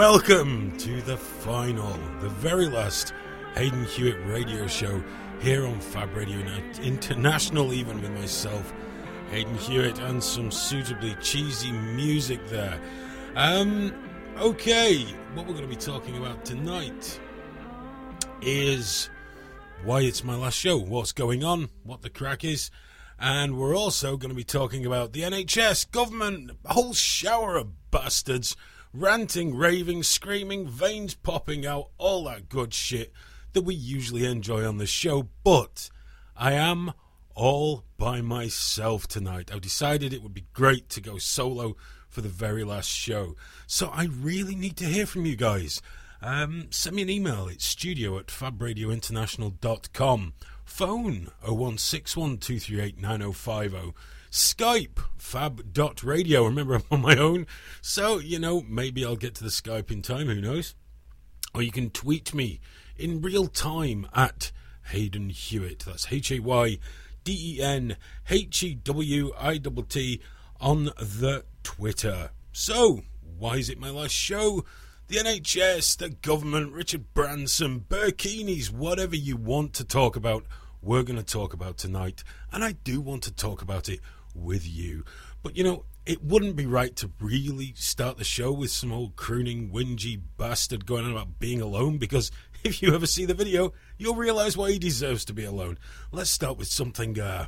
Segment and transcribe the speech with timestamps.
[0.00, 3.12] Welcome to the final, the very last
[3.54, 5.04] Hayden Hewitt radio show
[5.42, 6.38] here on Fab Radio
[6.80, 8.72] International, even with myself,
[9.30, 12.80] Hayden Hewitt, and some suitably cheesy music there.
[13.36, 13.92] Um,
[14.38, 15.02] okay,
[15.34, 17.20] what we're going to be talking about tonight
[18.40, 19.10] is
[19.84, 22.70] why it's my last show, what's going on, what the crack is,
[23.18, 27.90] and we're also going to be talking about the NHS, government, a whole shower of
[27.90, 28.56] bastards
[28.92, 33.12] ranting, raving, screaming, veins popping out, all that good shit
[33.52, 35.28] that we usually enjoy on the show.
[35.44, 35.90] But
[36.36, 36.92] I am
[37.34, 39.50] all by myself tonight.
[39.52, 41.76] I decided it would be great to go solo
[42.08, 43.34] for the very last show.
[43.66, 45.80] So I really need to hear from you guys.
[46.22, 47.48] Um, send me an email.
[47.48, 50.34] It's studio at fabradiointernational.com.
[50.64, 53.94] Phone 01612389050.
[54.30, 56.44] Skype fab.radio.
[56.44, 57.46] Remember, I'm on my own.
[57.80, 60.28] So, you know, maybe I'll get to the Skype in time.
[60.28, 60.74] Who knows?
[61.54, 62.60] Or you can tweet me
[62.96, 64.52] in real time at
[64.86, 65.80] Hayden Hewitt.
[65.80, 66.78] That's H A Y
[67.24, 67.96] D E N
[68.28, 70.20] H E W I T T
[70.60, 72.30] on the Twitter.
[72.52, 73.02] So,
[73.38, 74.64] why is it my last show?
[75.08, 80.44] The NHS, the government, Richard Branson, Burkinis, whatever you want to talk about,
[80.80, 82.22] we're going to talk about tonight.
[82.52, 83.98] And I do want to talk about it
[84.34, 85.04] with you.
[85.42, 89.16] But you know, it wouldn't be right to really start the show with some old
[89.16, 92.30] crooning, whingy bastard going on about being alone because
[92.64, 95.78] if you ever see the video, you'll realize why he deserves to be alone.
[96.12, 97.46] Let's start with something uh,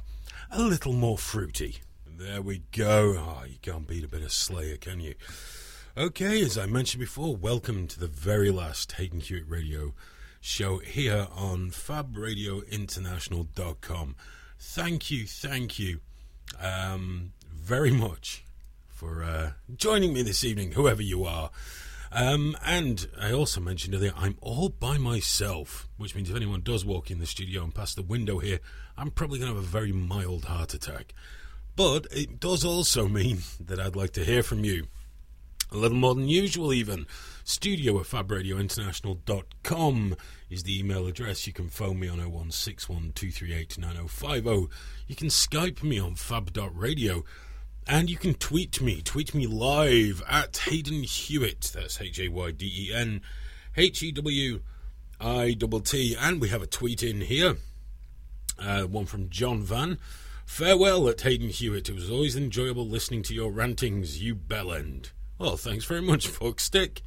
[0.50, 1.76] a little more fruity.
[2.06, 3.16] There we go.
[3.18, 5.14] Oh, you can't beat a bit of Slayer, can you?
[5.96, 9.94] Okay, as I mentioned before, welcome to the very last Hayden Hewitt Radio
[10.40, 14.16] show here on FabRadioInternational.com.
[14.58, 16.00] Thank you, thank you
[16.60, 18.44] um, very much
[18.88, 21.50] for uh, joining me this evening, whoever you are.
[22.14, 26.84] Um, and I also mentioned earlier, I'm all by myself, which means if anyone does
[26.84, 28.60] walk in the studio and pass the window here,
[28.96, 31.14] I'm probably going to have a very mild heart attack.
[31.74, 34.88] But it does also mean that I'd like to hear from you.
[35.70, 37.06] A little more than usual, even.
[37.44, 40.16] Studio at fabradiointernational.com
[40.52, 41.46] is the email address.
[41.46, 44.68] You can phone me on 01612389050.
[45.06, 47.24] You can Skype me on fab.radio.
[47.86, 49.02] And you can tweet me.
[49.02, 51.72] Tweet me live at Hayden Hewitt.
[51.74, 53.20] That's H A Y D E N
[53.76, 54.60] H E W
[55.20, 56.16] I T T.
[56.20, 57.56] And we have a tweet in here.
[58.58, 59.98] Uh, one from John Van.
[60.44, 61.88] Farewell at Hayden Hewitt.
[61.88, 65.10] It was always enjoyable listening to your rantings, you bellend.
[65.38, 67.00] Well, thanks very much, Fuckstick.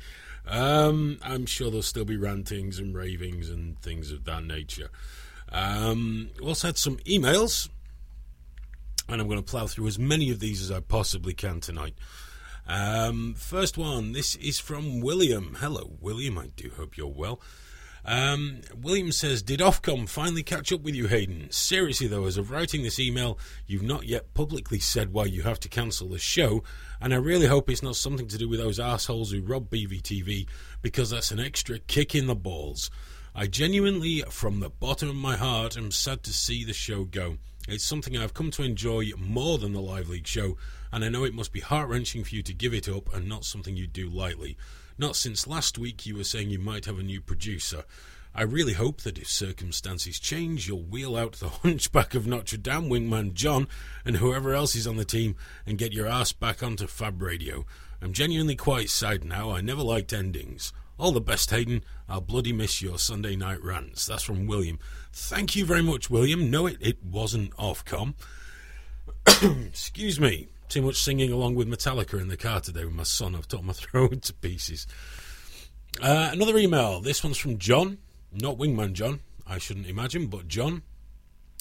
[0.47, 4.89] Um, I'm sure there'll still be rantings and ravings and things of that nature.
[5.51, 7.69] Um, also had some emails,
[9.07, 11.95] and I'm going to plough through as many of these as I possibly can tonight.
[12.67, 15.57] Um, first one, this is from William.
[15.59, 16.37] Hello, William.
[16.37, 17.39] I do hope you're well.
[18.07, 21.49] Um, William says, Did Ofcom finally catch up with you, Hayden?
[21.49, 25.59] Seriously, though, as of writing this email, you've not yet publicly said why you have
[25.61, 26.63] to cancel the show,
[27.01, 30.47] and I really hope it's not something to do with those assholes who rob BVTV,
[30.83, 32.91] because that's an extra kick in the balls.
[33.33, 37.37] I genuinely, from the bottom of my heart, am sad to see the show go.
[37.67, 40.57] It's something I've come to enjoy more than the Live Leak show,
[40.93, 43.27] and I know it must be heart wrenching for you to give it up and
[43.27, 44.55] not something you do lightly.
[44.97, 47.83] Not since last week you were saying you might have a new producer.
[48.33, 52.89] I really hope that if circumstances change, you'll wheel out the hunchback of Notre Dame,
[52.89, 53.67] Wingman John,
[54.03, 57.65] and whoever else is on the team and get your ass back onto Fab Radio.
[58.01, 59.51] I'm genuinely quite sad now.
[59.51, 60.73] I never liked endings.
[60.97, 61.83] All the best, Hayden.
[62.07, 64.05] I'll bloody miss your Sunday night rants.
[64.05, 64.79] That's from William.
[65.11, 66.49] Thank you very much, William.
[66.49, 68.13] No, it, it wasn't Ofcom.
[69.67, 70.47] Excuse me.
[70.67, 73.35] Too much singing along with Metallica in the car today with my son.
[73.35, 74.87] I've torn my throat to pieces.
[76.01, 77.01] Uh, another email.
[77.01, 77.99] This one's from John.
[78.31, 80.81] Not Wingman John, I shouldn't imagine, but John.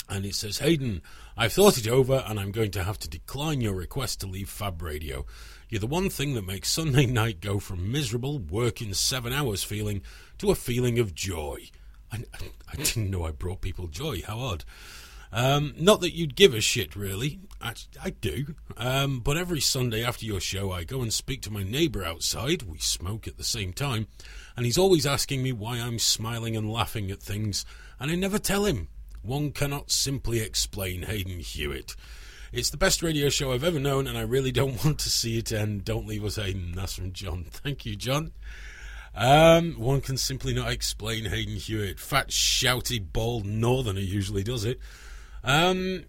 [0.09, 1.03] And it says, Hayden,
[1.37, 4.51] I've thought it over and I'm going to have to decline your request to leave
[4.51, 5.25] Fab Radio.
[5.69, 10.03] You're the one thing that makes Sunday night go from miserable, working seven hours feeling
[10.39, 11.71] to a feeling of joy.
[12.13, 12.25] I,
[12.73, 14.23] I didn't know I brought people joy.
[14.23, 14.65] How odd.
[15.35, 17.41] Um, not that you'd give a shit, really.
[17.61, 18.55] I, I do.
[18.77, 22.63] Um, but every Sunday after your show, I go and speak to my neighbour outside.
[22.63, 24.07] We smoke at the same time.
[24.57, 27.67] And he's always asking me why I'm smiling and laughing at things.
[27.99, 28.87] And I never tell him.
[29.23, 31.97] One cannot simply explain Hayden Hewitt.
[32.53, 35.37] It's the best radio show I've ever known, and I really don't want to see
[35.39, 35.85] it end.
[35.85, 36.75] Don't leave us, Hayden.
[36.77, 37.45] That's from John.
[37.51, 38.31] Thank you, John.
[39.17, 41.99] Um, one can simply not explain Hayden Hewitt.
[41.99, 44.79] Fat, shouty, bald northerner usually does it.
[45.45, 46.05] Um,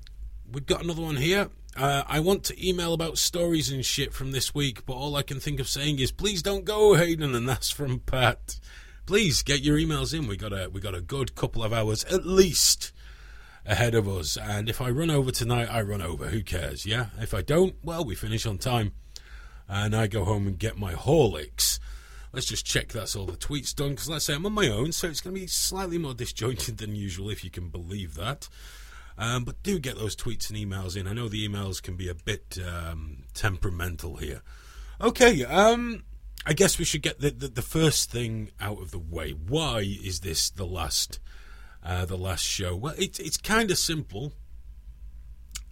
[0.50, 1.50] we've got another one here.
[1.76, 5.24] Uh, I want to email about stories and shit from this week, but all I
[5.24, 8.60] can think of saying is, please don't go, Hayden, and that's from Pat.
[9.06, 10.28] Please get your emails in.
[10.28, 12.94] We got a we got a good couple of hours at least
[13.66, 16.28] ahead of us, and if I run over tonight, I run over.
[16.28, 16.86] Who cares?
[16.86, 17.08] Yeah.
[17.20, 18.94] If I don't, well, we finish on time,
[19.68, 21.80] and I go home and get my Horlicks.
[22.32, 24.92] Let's just check that's all the tweets done, because let's say I'm on my own,
[24.92, 28.50] so it's going to be slightly more disjointed than usual, if you can believe that.
[29.18, 31.08] Um, but do get those tweets and emails in.
[31.08, 34.42] I know the emails can be a bit um, temperamental here.
[35.00, 36.04] Okay, um,
[36.46, 39.32] I guess we should get the, the, the first thing out of the way.
[39.32, 41.20] Why is this the last
[41.84, 42.76] uh, the last show?
[42.76, 44.34] Well, it, it's kind of simple.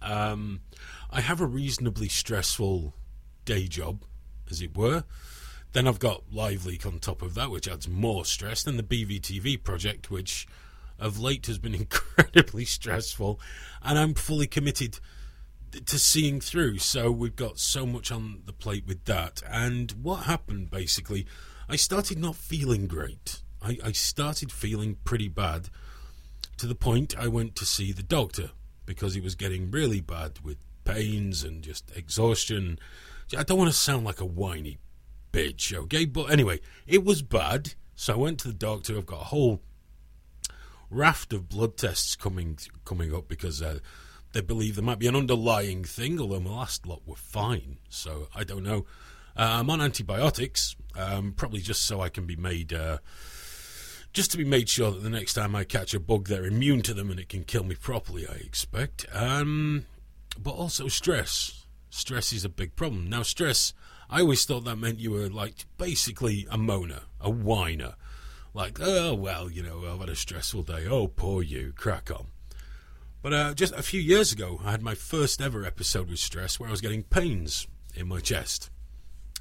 [0.00, 0.60] Um,
[1.10, 2.94] I have a reasonably stressful
[3.44, 4.04] day job,
[4.50, 5.04] as it were.
[5.72, 8.62] Then I've got Live Leak on top of that, which adds more stress.
[8.62, 10.46] Then the BVTV project, which
[11.04, 13.38] of late has been incredibly stressful,
[13.82, 14.98] and I'm fully committed
[15.86, 16.78] to seeing through.
[16.78, 19.42] So we've got so much on the plate with that.
[19.48, 21.26] And what happened basically,
[21.68, 23.42] I started not feeling great.
[23.62, 25.68] I, I started feeling pretty bad
[26.56, 28.50] to the point I went to see the doctor
[28.86, 32.78] because he was getting really bad with pains and just exhaustion.
[33.36, 34.78] I don't want to sound like a whiny
[35.32, 36.04] bitch, okay?
[36.04, 37.74] But anyway, it was bad.
[37.96, 38.96] So I went to the doctor.
[38.96, 39.62] I've got a whole
[40.90, 43.78] raft of blood tests coming coming up because uh,
[44.32, 46.20] they believe there might be an underlying thing.
[46.20, 48.86] Although my last lot were fine, so I don't know.
[49.36, 52.98] Uh, I'm on antibiotics, um, probably just so I can be made, uh,
[54.12, 56.82] just to be made sure that the next time I catch a bug, they're immune
[56.82, 58.28] to them and it can kill me properly.
[58.28, 59.86] I expect, um,
[60.38, 61.66] but also stress.
[61.90, 63.08] Stress is a big problem.
[63.08, 63.72] Now, stress.
[64.10, 67.94] I always thought that meant you were like basically a moaner, a whiner
[68.54, 70.86] like, oh, well, you know, I've had a stressful day.
[70.88, 72.28] Oh, poor you, crack on.
[73.20, 76.60] But uh, just a few years ago, I had my first ever episode with stress
[76.60, 78.70] where I was getting pains in my chest.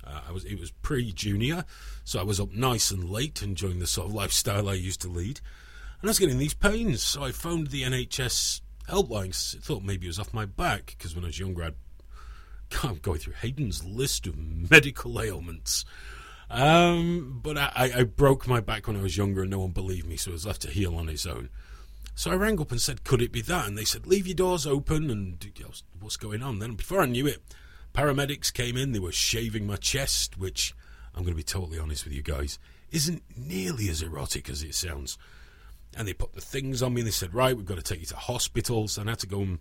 [0.05, 1.63] Uh, I was it was pre-junior,
[2.03, 5.07] so I was up nice and late, enjoying the sort of lifestyle I used to
[5.07, 5.39] lead,
[6.01, 7.01] and I was getting these pains.
[7.01, 9.33] So I phoned the NHS helpline.
[9.61, 11.75] Thought maybe it was off my back because when I was younger, I'd
[12.83, 15.85] I'm going through Hayden's list of medical ailments.
[16.49, 20.05] Um, but I, I, broke my back when I was younger and no one believed
[20.05, 21.49] me, so I was left to heal on its own.
[22.15, 23.67] So I rang up and said, could it be that?
[23.67, 25.43] And they said, leave your doors open and
[25.99, 26.59] what's going on?
[26.59, 27.41] Then before I knew it,
[27.93, 28.91] paramedics came in.
[28.91, 30.75] They were shaving my chest, which
[31.15, 32.59] I'm going to be totally honest with you guys,
[32.91, 35.17] isn't nearly as erotic as it sounds.
[35.95, 37.99] And they put the things on me and they said, right, we've got to take
[37.99, 38.87] you to hospital.
[38.87, 39.59] So I had to go and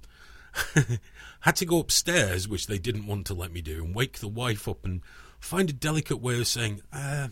[1.41, 4.29] had to go upstairs, which they didn't want to let me do, and wake the
[4.29, 5.01] wife up and
[5.43, 7.29] find a delicate way of saying, uh,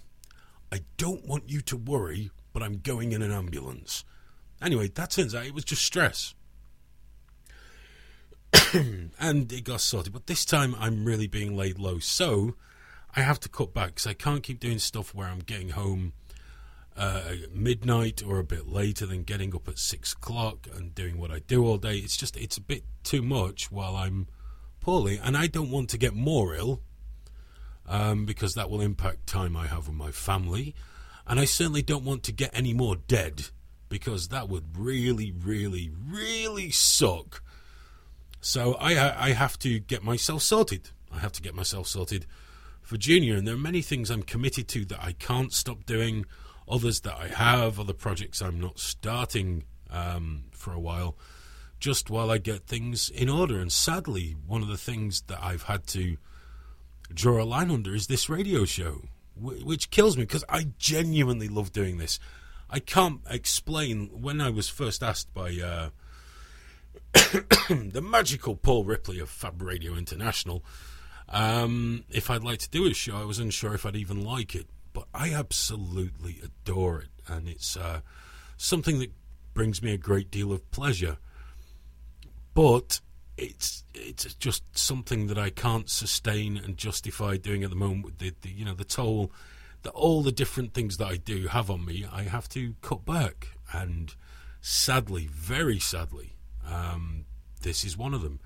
[0.72, 4.04] I don't want you to worry, but I'm going in an ambulance.
[4.60, 6.34] Anyway, that turns out it was just stress.
[8.74, 10.12] and it got sorted.
[10.12, 11.98] But this time I'm really being laid low.
[12.00, 12.56] So
[13.14, 16.12] I have to cut back because I can't keep doing stuff where I'm getting home
[16.96, 17.22] uh,
[17.54, 21.38] midnight or a bit later than getting up at six o'clock and doing what I
[21.38, 21.98] do all day.
[21.98, 24.26] It's just, it's a bit too much while I'm
[24.80, 25.18] poorly.
[25.22, 26.82] And I don't want to get more ill
[27.90, 30.74] um, because that will impact time I have with my family.
[31.26, 33.48] And I certainly don't want to get any more dead
[33.88, 37.42] because that would really, really, really suck.
[38.40, 40.90] So I, I have to get myself sorted.
[41.12, 42.26] I have to get myself sorted
[42.80, 43.36] for Junior.
[43.36, 46.26] And there are many things I'm committed to that I can't stop doing,
[46.68, 51.16] others that I have, other projects I'm not starting um, for a while,
[51.80, 53.58] just while I get things in order.
[53.58, 56.16] And sadly, one of the things that I've had to
[57.12, 59.02] draw a line under is this radio show,
[59.36, 62.18] which kills me because I genuinely love doing this.
[62.68, 65.88] I can't explain when I was first asked by uh,
[67.68, 70.62] the magical Paul Ripley of Fab Radio International
[71.30, 73.16] um, if I'd like to do a show.
[73.16, 77.76] I was unsure if I'd even like it, but I absolutely adore it, and it's
[77.76, 78.00] uh,
[78.56, 79.12] something that
[79.54, 81.18] brings me a great deal of pleasure.
[82.54, 83.00] But
[83.40, 88.18] it's it's just something that I can't sustain and justify doing at the moment.
[88.18, 89.32] The, the you know the toll
[89.82, 93.06] that all the different things that I do have on me, I have to cut
[93.06, 94.14] back, and
[94.60, 97.24] sadly, very sadly, Um,
[97.62, 98.40] this is one of them.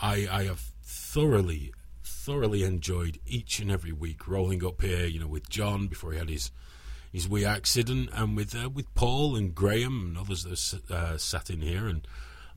[0.00, 5.26] I, I have thoroughly, thoroughly enjoyed each and every week rolling up here, you know,
[5.26, 6.50] with John before he had his
[7.10, 11.48] his wee accident, and with uh, with Paul and Graham and others that uh, sat
[11.50, 12.06] in here, and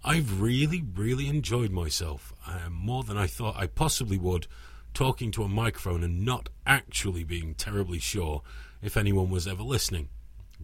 [0.04, 4.48] I've really, really enjoyed myself uh, more than I thought I possibly would,
[4.94, 8.42] talking to a microphone and not actually being terribly sure
[8.82, 10.10] if anyone was ever listening,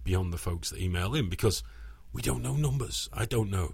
[0.03, 1.63] beyond the folks that email in, because
[2.13, 3.10] we don't know numbers.
[3.13, 3.74] I don't know.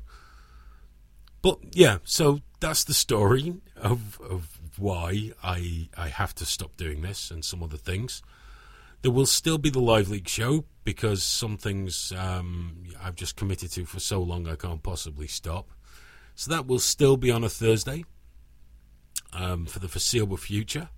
[1.42, 7.02] But yeah, so that's the story of of why I I have to stop doing
[7.02, 8.22] this and some other things.
[9.04, 13.70] There will still be the Live Leak show because some things um, I've just committed
[13.74, 15.72] to for so long I can't possibly stop.
[16.36, 18.06] So that will still be on a Thursday
[19.34, 20.90] um, for the foreseeable future.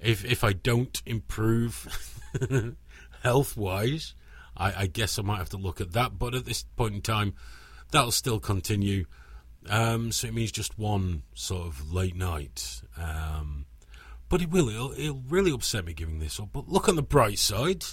[0.00, 2.10] If if I don't improve
[3.22, 4.14] health wise,
[4.56, 6.18] I, I guess I might have to look at that.
[6.18, 7.34] But at this point in time,
[7.92, 9.06] that'll still continue.
[9.70, 12.82] Um, so it means just one sort of late night.
[12.96, 13.66] Um,
[14.28, 14.68] but it will.
[14.68, 16.50] It'll, it'll, really upset me giving this up.
[16.52, 17.84] But look on the bright side.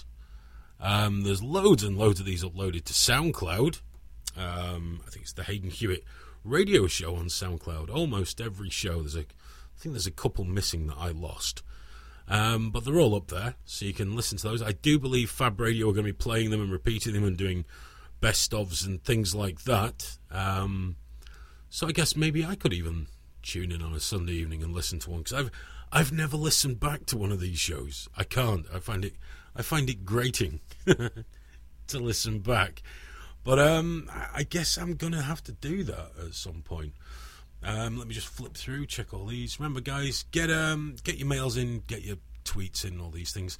[0.80, 3.82] Um, there's loads and loads of these uploaded to SoundCloud.
[4.38, 6.04] Um, I think it's the Hayden Hewitt
[6.44, 7.89] radio show on SoundCloud.
[7.89, 9.00] Almost every show.
[9.00, 11.63] There's a, I think there's a couple missing that I lost.
[12.27, 14.62] Um, but they're all up there, so you can listen to those.
[14.62, 17.38] I do believe Fab Radio are going to be playing them and repeating them and
[17.38, 17.65] doing
[18.20, 20.18] best ofs and things like that.
[20.32, 20.96] Um,
[21.70, 23.08] so I guess maybe I could even
[23.44, 25.51] tune in on a Sunday evening and listen to one because I've
[25.95, 28.09] I've never listened back to one of these shows.
[28.17, 28.65] I can't.
[28.73, 29.13] I find it
[29.55, 32.83] I find it grating to listen back.
[33.45, 36.95] But um, I guess I'm gonna have to do that at some point.
[37.63, 39.57] Um, let me just flip through, check all these.
[39.57, 43.57] Remember, guys, get um, get your mails in, get your tweets in, all these things.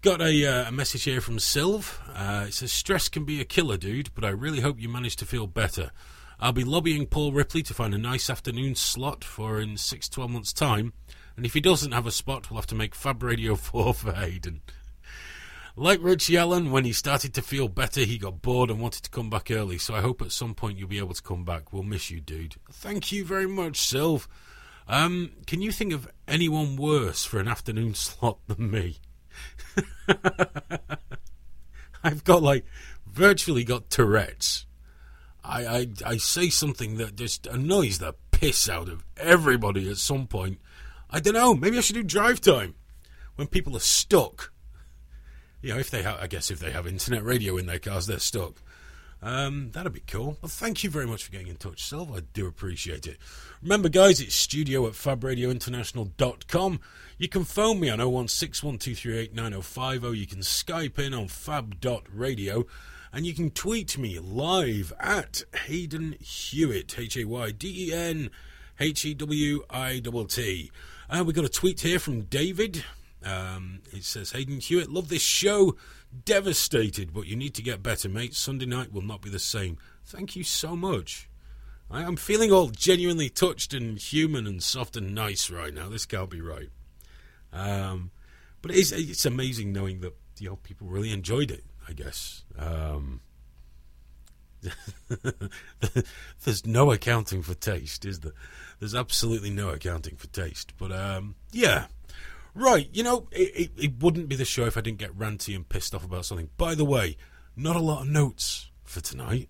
[0.00, 1.92] Got a, uh, a message here from Sylv.
[2.14, 5.16] Uh, it says, Stress can be a killer, dude, but I really hope you manage
[5.16, 5.90] to feel better.
[6.40, 10.30] I'll be lobbying Paul Ripley to find a nice afternoon slot for in six, twelve
[10.30, 10.94] months' time.
[11.40, 14.12] And if he doesn't have a spot, we'll have to make Fab Radio 4 for
[14.12, 14.60] Hayden.
[15.74, 19.10] Like Richie Allen, when he started to feel better, he got bored and wanted to
[19.10, 19.78] come back early.
[19.78, 21.72] So I hope at some point you'll be able to come back.
[21.72, 22.56] We'll miss you, dude.
[22.70, 24.26] Thank you very much, Sylv.
[24.86, 28.98] Um, can you think of anyone worse for an afternoon slot than me?
[32.04, 32.66] I've got like
[33.06, 34.66] virtually got Tourette's.
[35.42, 40.26] I, I I say something that just annoys the piss out of everybody at some
[40.26, 40.58] point.
[41.10, 41.54] I don't know.
[41.54, 42.74] Maybe I should do drive time
[43.36, 44.52] when people are stuck.
[45.62, 48.06] You know, if they have, I guess if they have internet radio in their cars,
[48.06, 48.62] they're stuck.
[49.22, 50.38] Um, that'd be cool.
[50.40, 52.16] Well, thank you very much for getting in touch, Sylv.
[52.16, 53.18] I do appreciate it.
[53.62, 56.80] Remember, guys, it's studio at fabradiointernational.com.
[57.18, 60.16] You can phone me on 01612389050.
[60.16, 62.64] You can Skype in on fab.radio.
[63.12, 68.30] And you can tweet me live at Hayden Hewitt, H A Y D E N
[68.80, 70.72] H E W I T T.
[71.10, 72.84] Uh, we got a tweet here from David.
[73.22, 75.76] Um, it says, Hayden Hewitt, love this show.
[76.24, 78.34] Devastated, but you need to get better, mate.
[78.34, 79.76] Sunday night will not be the same.
[80.04, 81.28] Thank you so much.
[81.90, 85.88] I am feeling all genuinely touched and human and soft and nice right now.
[85.88, 86.70] This can't be right.
[87.52, 88.12] Um,
[88.62, 91.64] but it's, it's amazing knowing that you know people really enjoyed it.
[91.88, 92.44] I guess.
[92.56, 93.20] Um,
[96.44, 98.32] there's no accounting for taste, is there?
[98.78, 100.72] There's absolutely no accounting for taste.
[100.78, 101.86] But um, yeah,
[102.54, 102.88] right.
[102.92, 105.68] You know, it, it, it wouldn't be the show if I didn't get ranty and
[105.68, 106.50] pissed off about something.
[106.56, 107.16] By the way,
[107.56, 109.48] not a lot of notes for tonight.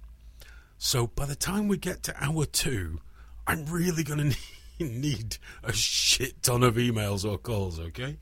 [0.78, 3.00] So by the time we get to hour two,
[3.46, 4.30] I'm really going
[4.78, 8.18] to need a shit ton of emails or calls, okay?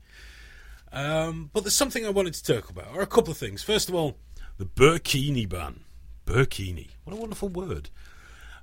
[0.91, 3.63] Um, but there's something I wanted to talk about, or a couple of things.
[3.63, 4.17] First of all,
[4.57, 5.81] the burkini ban.
[6.29, 6.89] Burkini.
[7.03, 7.89] What a wonderful word.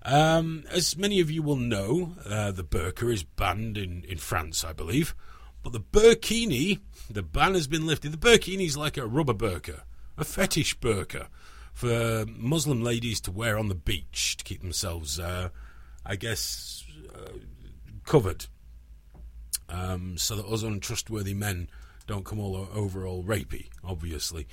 [0.05, 4.63] Um, as many of you will know, uh, the burqa is banned in, in France,
[4.63, 5.17] I believe.
[5.65, 6.79] But the burkini,
[7.11, 8.13] the ban has been lifted.
[8.13, 9.81] The burkini is like a rubber burqa,
[10.17, 11.27] a fetish burqa
[11.73, 15.49] for Muslim ladies to wear on the beach to keep themselves, uh,
[16.05, 17.33] I guess, uh,
[18.05, 18.47] covered.
[19.69, 21.69] Um, so that us untrustworthy men
[22.07, 24.47] don't come all over all rapey, obviously.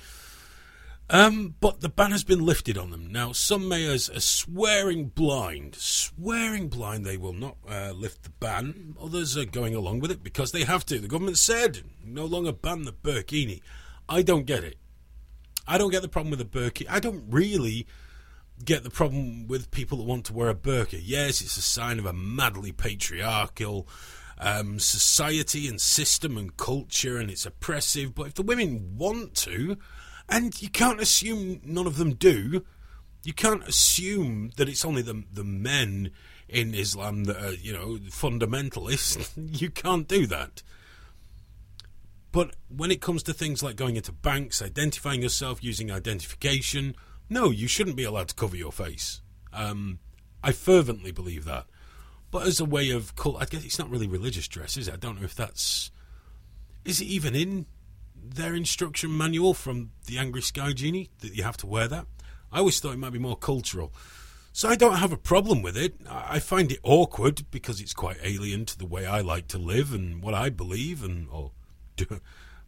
[1.10, 3.12] Um, but the ban has been lifted on them.
[3.12, 8.96] Now, some mayors are swearing blind, swearing blind they will not uh, lift the ban.
[9.00, 10.98] Others are going along with it because they have to.
[10.98, 13.60] The government said no longer ban the burkini.
[14.08, 14.78] I don't get it.
[15.66, 16.86] I don't get the problem with the burkini.
[16.88, 17.86] I don't really
[18.64, 21.00] get the problem with people that want to wear a burqa.
[21.02, 23.88] Yes, it's a sign of a madly patriarchal
[24.38, 28.14] um, society and system and culture, and it's oppressive.
[28.14, 29.78] But if the women want to,
[30.28, 32.64] and you can't assume none of them do,
[33.22, 36.10] You can't assume that it's only the the men
[36.48, 39.32] in Islam that are, you know, fundamentalists.
[39.60, 40.62] you can't do that.
[42.32, 46.96] But when it comes to things like going into banks, identifying yourself using identification,
[47.30, 49.22] no, you shouldn't be allowed to cover your face.
[49.52, 50.00] Um,
[50.42, 51.66] I fervently believe that.
[52.30, 54.94] But as a way of I guess it's not really religious dress, is it?
[54.94, 55.92] I don't know if that's.
[56.84, 57.66] Is it even in
[58.30, 62.06] their instruction manual from the Angry Sky Genie that you have to wear that?
[62.52, 63.92] I always thought it might be more cultural.
[64.52, 65.96] So I don't have a problem with it.
[66.08, 69.92] I find it awkward because it's quite alien to the way I like to live
[69.92, 71.50] and what I believe, and or
[71.96, 72.20] do,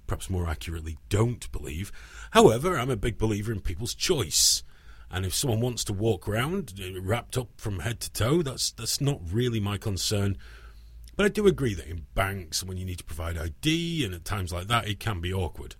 [0.06, 1.92] perhaps more accurately, don't believe.
[2.32, 4.64] However, I'm a big believer in people's choice.
[5.10, 8.72] And if someone wants to walk around uh, wrapped up from head to toe, that's
[8.72, 10.36] that's not really my concern.
[11.16, 14.24] But I do agree that in banks, when you need to provide ID and at
[14.24, 15.74] times like that, it can be awkward.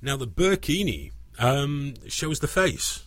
[0.00, 3.04] Now, the burkini um, shows the face.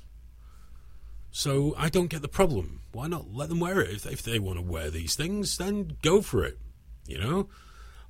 [1.32, 2.82] So I don't get the problem.
[2.92, 3.90] Why not let them wear it?
[3.90, 6.60] If, if they want to wear these things, then go for it.
[7.08, 7.50] You know?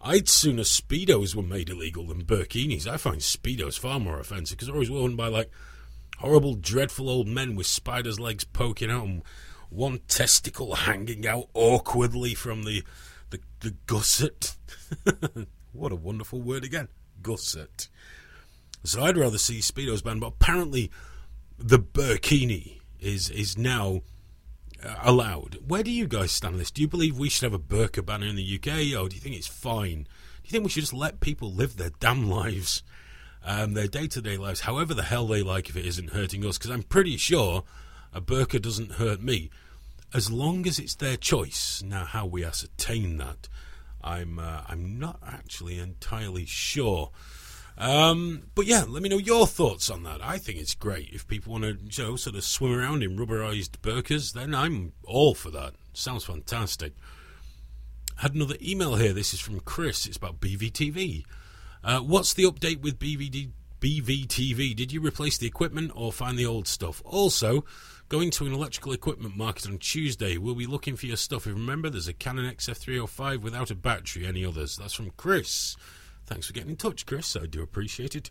[0.01, 2.85] I'd sooner Speedos were made illegal than burkinis.
[2.85, 5.49] I find Speedos far more offensive because they're always worn by like
[6.17, 9.23] horrible, dreadful old men with spiders' legs poking out and
[9.73, 12.83] one testicle hanging out awkwardly from the
[13.29, 14.55] the, the gusset.
[15.73, 16.87] what a wonderful word again,
[17.21, 17.87] gusset.
[18.83, 20.91] So I'd rather see Speedos banned, but apparently
[21.57, 24.01] the burkini is is now
[24.83, 25.57] uh, allowed.
[25.65, 26.71] Where do you guys stand on this?
[26.71, 29.21] Do you believe we should have a burqa ban in the UK, or do you
[29.21, 30.03] think it's fine?
[30.03, 32.83] Do you think we should just let people live their damn lives,
[33.45, 36.45] um, their day to day lives, however the hell they like, if it isn't hurting
[36.45, 36.57] us?
[36.57, 37.63] Because I'm pretty sure
[38.13, 39.49] a burqa doesn't hurt me,
[40.13, 41.81] as long as it's their choice.
[41.85, 43.49] Now, how we ascertain that,
[44.03, 47.11] I'm uh, I'm not actually entirely sure.
[47.77, 50.23] Um, but yeah, let me know your thoughts on that.
[50.23, 53.17] I think it's great if people want to, you know, sort of swim around in
[53.17, 54.33] rubberized burkas.
[54.33, 55.73] Then I'm all for that.
[55.93, 56.93] Sounds fantastic.
[58.17, 59.13] Had another email here.
[59.13, 60.05] This is from Chris.
[60.05, 61.25] It's about BVTV.
[61.83, 63.49] Uh, what's the update with BVD,
[63.81, 64.75] BVTV?
[64.75, 67.01] Did you replace the equipment or find the old stuff?
[67.03, 67.65] Also,
[68.13, 70.37] going to an electrical equipment market on Tuesday.
[70.37, 71.47] We'll be looking for your stuff.
[71.47, 74.27] If Remember, there's a Canon XF305 without a battery.
[74.27, 74.77] Any others?
[74.77, 75.75] That's from Chris.
[76.27, 77.35] Thanks for getting in touch, Chris.
[77.35, 78.29] I do appreciate it.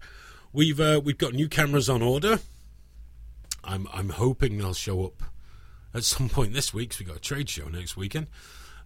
[0.52, 2.38] We've uh, we've got new cameras on order.
[3.64, 5.20] I'm I'm hoping they'll show up
[5.92, 6.90] at some point this week.
[6.90, 8.28] Cause we got a trade show next weekend.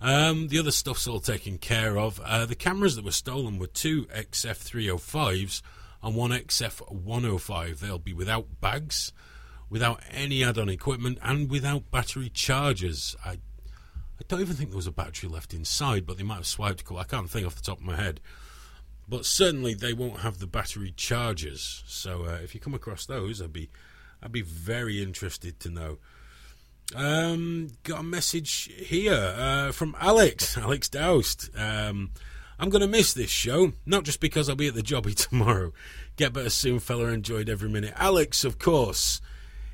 [0.00, 2.22] Um, the other stuff's all taken care of.
[2.24, 5.60] Uh, the cameras that were stolen were two XF305s
[6.02, 7.80] and one XF105.
[7.80, 9.12] They'll be without bags,
[9.68, 13.16] without any add-on equipment, and without battery chargers.
[13.24, 13.38] I
[14.18, 16.84] I don't even think there was a battery left inside, but they might have swiped
[16.84, 16.98] couple.
[16.98, 18.20] I can't think off the top of my head
[19.08, 21.84] but certainly they won't have the battery chargers.
[21.86, 23.70] So uh, if you come across those, I'd be
[24.22, 25.98] I'd be very interested to know.
[26.94, 31.50] Um, got a message here uh, from Alex, Alex Doust.
[31.56, 32.10] Um,
[32.58, 35.72] I'm going to miss this show, not just because I'll be at the jobby tomorrow.
[36.16, 37.08] Get better soon, fella.
[37.08, 37.92] Enjoyed every minute.
[37.96, 39.20] Alex, of course,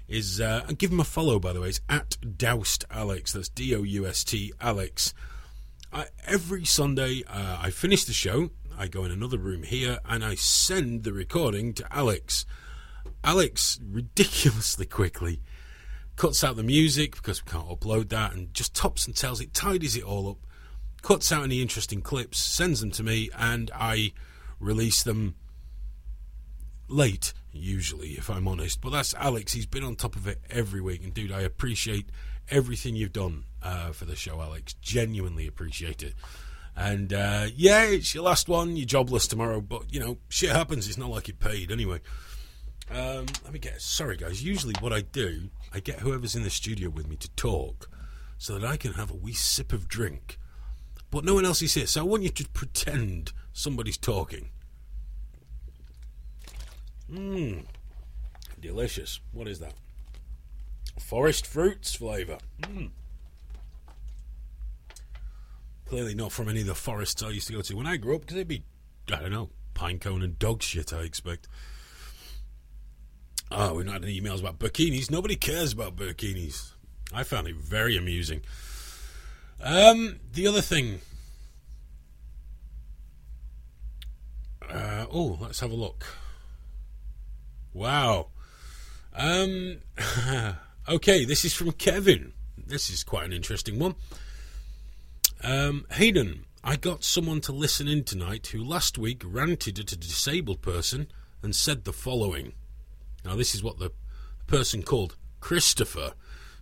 [0.08, 0.40] is.
[0.40, 1.68] Uh, and give him a follow, by the way.
[1.68, 3.32] It's at Doust Alex.
[3.32, 5.14] That's D O U S T Alex.
[5.92, 10.24] I, every Sunday, uh, I finish the show I go in another room here and
[10.24, 12.46] I send the recording to Alex.
[13.22, 15.40] Alex ridiculously quickly
[16.16, 19.54] cuts out the music because we can't upload that and just tops and tails it,
[19.54, 20.38] tidies it all up,
[21.02, 24.12] cuts out any interesting clips, sends them to me, and I
[24.58, 25.36] release them
[26.92, 28.80] late, usually, if I'm honest.
[28.80, 29.52] But that's Alex.
[29.52, 31.02] He's been on top of it every week.
[31.02, 32.10] And, dude, I appreciate
[32.50, 34.74] everything you've done uh, for the show, Alex.
[34.74, 36.14] Genuinely appreciate it.
[36.74, 38.76] And uh, yeah, it's your last one.
[38.76, 40.88] You're jobless tomorrow, but you know, shit happens.
[40.88, 42.00] It's not like it paid anyway.
[42.90, 43.80] Um, let me get.
[43.80, 44.42] Sorry, guys.
[44.42, 47.90] Usually, what I do, I get whoever's in the studio with me to talk,
[48.38, 50.38] so that I can have a wee sip of drink.
[51.10, 54.48] But no one else is here, so I want you to pretend somebody's talking.
[57.12, 57.64] Mmm,
[58.60, 59.20] delicious.
[59.32, 59.74] What is that?
[60.98, 62.38] Forest fruits flavour.
[62.62, 62.90] Mmm
[65.92, 68.14] clearly not from any of the forests I used to go to when I grew
[68.14, 68.62] up, because it'd be,
[69.12, 71.48] I don't know, pinecone and dog shit, I expect.
[73.50, 75.10] Oh, we've not had any emails about burkinis.
[75.10, 76.72] Nobody cares about burkinis.
[77.12, 78.40] I found it very amusing.
[79.62, 81.00] Um, the other thing.
[84.66, 86.06] Uh, oh, let's have a look.
[87.72, 88.28] Wow.
[89.14, 89.78] Um,
[90.88, 92.32] okay, this is from Kevin.
[92.56, 93.94] This is quite an interesting one.
[95.42, 99.96] Um, Hayden, I got someone to listen in tonight who last week ranted at a
[99.96, 101.08] disabled person
[101.42, 102.52] and said the following.
[103.24, 103.90] Now, this is what the
[104.46, 106.12] person called Christopher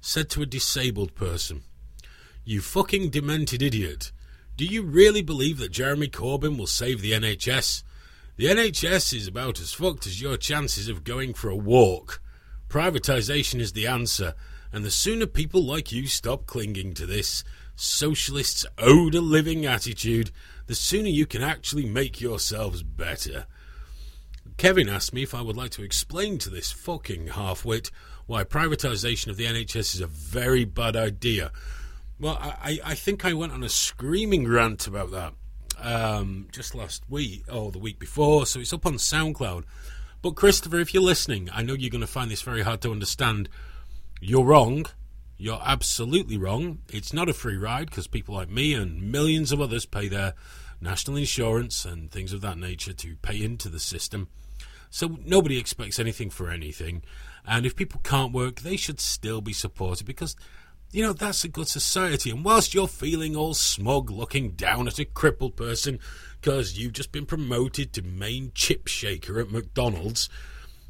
[0.00, 1.62] said to a disabled person,
[2.44, 4.12] You fucking demented idiot.
[4.56, 7.82] Do you really believe that Jeremy Corbyn will save the NHS?
[8.40, 12.22] The NHS is about as fucked as your chances of going for a walk.
[12.70, 14.32] Privatisation is the answer,
[14.72, 17.44] and the sooner people like you stop clinging to this
[17.76, 20.30] socialist's ode a living attitude,
[20.68, 23.44] the sooner you can actually make yourselves better.
[24.56, 27.90] Kevin asked me if I would like to explain to this fucking halfwit
[28.24, 31.52] why privatisation of the NHS is a very bad idea.
[32.18, 35.34] Well, I, I think I went on a screaming rant about that
[35.82, 39.64] um, just last week or the week before, so it's up on SoundCloud.
[40.22, 42.92] But Christopher, if you're listening, I know you're going to find this very hard to
[42.92, 43.48] understand.
[44.20, 44.86] You're wrong.
[45.38, 46.80] You're absolutely wrong.
[46.92, 50.34] It's not a free ride because people like me and millions of others pay their
[50.80, 54.28] national insurance and things of that nature to pay into the system.
[54.90, 57.02] So nobody expects anything for anything.
[57.46, 60.36] And if people can't work, they should still be supported because,
[60.92, 62.30] you know, that's a good society.
[62.30, 65.98] And whilst you're feeling all smug looking down at a crippled person
[66.40, 70.28] because you've just been promoted to main chip shaker at McDonald's,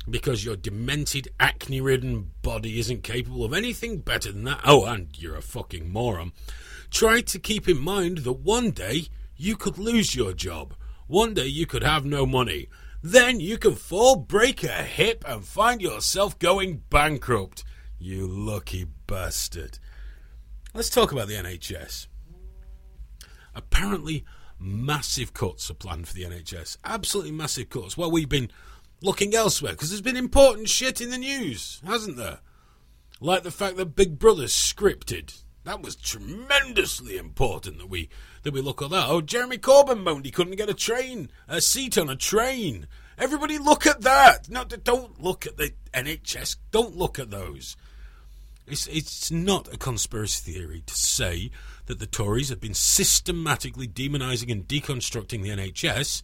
[0.08, 4.60] because your demented, acne ridden body isn't capable of anything better than that.
[4.64, 6.32] Oh, and you're a fucking moron.
[6.90, 10.74] Try to keep in mind that one day you could lose your job.
[11.06, 12.68] One day you could have no money.
[13.02, 17.64] Then you can fall, break a hip, and find yourself going bankrupt.
[17.98, 19.78] You lucky bastard.
[20.72, 22.06] Let's talk about the NHS.
[23.54, 24.24] Apparently,
[24.58, 26.76] massive cuts are planned for the NHS.
[26.84, 27.96] Absolutely massive cuts.
[27.96, 28.52] Well, we've been
[29.02, 32.38] looking elsewhere because there's been important shit in the news, hasn't there?
[33.20, 35.42] Like the fact that Big Brother's scripted.
[35.64, 38.08] That was tremendously important that we
[38.44, 39.08] that we look at that.
[39.08, 42.86] Oh, Jeremy Corbyn moaned he couldn't get a train, a seat on a train.
[43.18, 44.48] Everybody look at that.
[44.48, 46.56] No, don't look at the NHS.
[46.70, 47.76] Don't look at those.
[48.70, 51.50] It's, it's not a conspiracy theory to say
[51.86, 56.22] that the Tories have been systematically demonising and deconstructing the NHS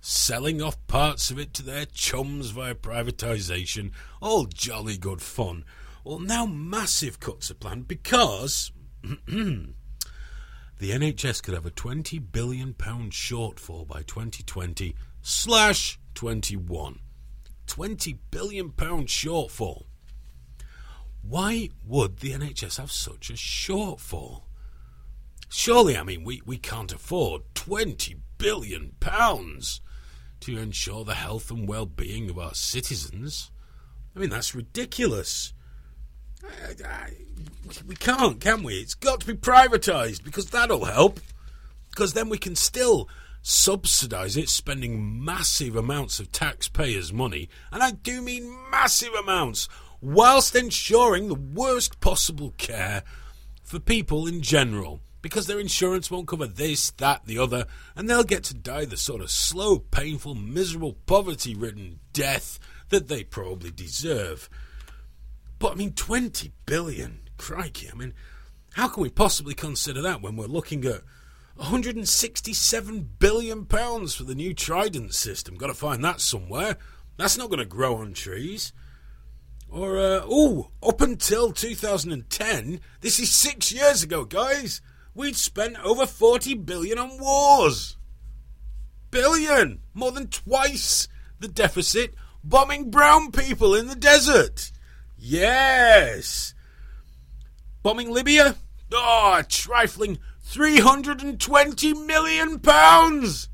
[0.00, 3.92] selling off parts of it to their chums via privatisation.
[4.20, 5.64] All jolly good fun.
[6.04, 9.74] Well, now massive cuts are planned because the
[10.80, 16.98] NHS could have a £20 billion shortfall by 2020 slash 21.
[17.66, 19.84] £20 billion shortfall.
[21.22, 24.42] Why would the NHS have such a shortfall?
[25.48, 31.86] Surely, I mean, we, we can't afford £20 billion to ensure the health and well
[31.86, 33.50] being of our citizens.
[34.16, 35.52] I mean, that's ridiculous.
[36.44, 37.12] I, I,
[37.86, 38.80] we can't, can we?
[38.80, 41.20] It's got to be privatised because that'll help.
[41.90, 43.08] Because then we can still
[43.42, 49.68] subsidise it, spending massive amounts of taxpayers' money, and I do mean massive amounts,
[50.02, 53.04] whilst ensuring the worst possible care
[53.62, 58.24] for people in general because their insurance won't cover this, that, the other, and they'll
[58.24, 63.70] get to die the sort of slow, painful, miserable, poverty ridden death that they probably
[63.70, 64.50] deserve.
[65.60, 67.20] But I mean, 20 billion?
[67.38, 68.14] Crikey, I mean,
[68.74, 71.02] how can we possibly consider that when we're looking at
[71.54, 75.56] 167 billion pounds for the new Trident system?
[75.56, 76.76] Got to find that somewhere.
[77.16, 78.72] That's not to grow on trees.
[79.72, 84.82] Or, uh, oh, up until 2010, this is six years ago, guys
[85.14, 87.96] we'd spent over 40 billion on wars.
[89.10, 89.80] Billion!
[89.94, 91.08] More than twice
[91.40, 94.72] the deficit bombing brown people in the desert.
[95.16, 96.52] Yes!
[97.82, 98.56] Bombing Libya?
[98.92, 103.48] Oh, a trifling 320 million pounds!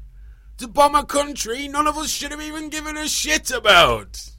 [0.59, 4.31] To bomb a country none of us should have even given a shit about.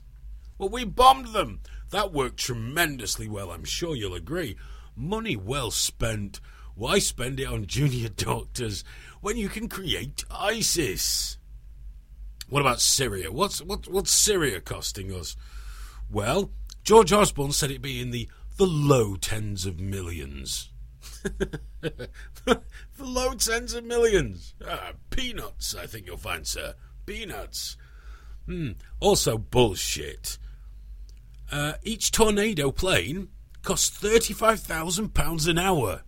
[0.58, 1.62] Well, we bombed them.
[1.92, 4.58] That worked tremendously well, I'm sure you'll agree.
[4.96, 6.40] Money well spent
[6.80, 8.86] why spend it on junior doctors
[9.20, 11.38] when you can create ISIS?
[12.48, 13.34] What about Syria?
[13.34, 15.36] What's what, what's Syria costing us?
[16.10, 16.52] Well,
[16.86, 20.70] George Osborne said it'd be in the the low tens of millions.
[21.82, 22.60] the
[22.98, 24.54] low tens of millions.
[24.66, 26.76] Ah, peanuts, I think you'll find, sir.
[27.06, 27.76] Peanuts.
[28.46, 28.72] Hmm.
[29.02, 30.38] Also, bullshit.
[31.52, 33.28] Uh, each tornado plane
[33.64, 36.04] costs £35,000 an hour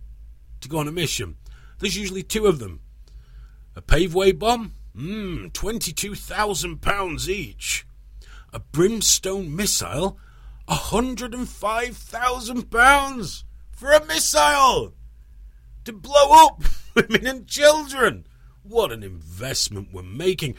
[0.60, 1.36] to go on a mission.
[1.78, 2.80] There's usually two of them.
[3.74, 4.74] A paveway bomb?
[4.96, 7.84] Mmm, £22,000 each.
[8.52, 10.18] A brimstone missile?
[10.68, 14.94] £105,000 for a missile!
[15.84, 16.62] To blow up
[16.94, 18.26] women and children!
[18.62, 20.54] What an investment we're making.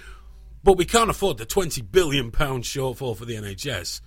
[0.61, 4.01] But we can't afford the £20 billion shortfall for the NHS.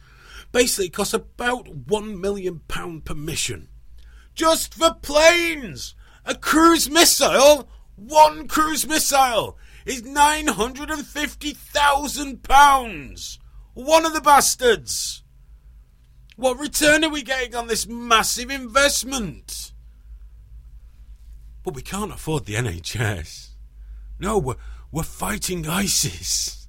[0.57, 3.69] Basically, costs about one million pound per mission.
[4.35, 5.95] Just for planes!
[6.25, 7.69] A cruise missile?
[7.95, 13.39] One cruise missile is nine hundred and fifty thousand pounds!
[13.75, 15.23] One of the bastards!
[16.37, 19.73] What return are we getting on this massive investment?
[21.65, 23.51] But we can't afford the NHS.
[24.19, 24.57] No, we're,
[24.91, 26.67] we're fighting ISIS.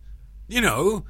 [0.49, 1.05] You know,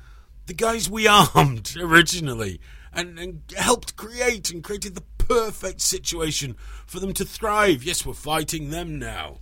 [0.48, 2.60] the guys we armed originally
[2.92, 6.56] and, and helped create and created the perfect situation
[6.86, 7.84] for them to thrive.
[7.84, 9.40] Yes, we're fighting them now.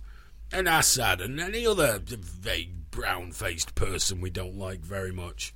[0.52, 5.54] And Assad and any other vague brown faced person we don't like very much.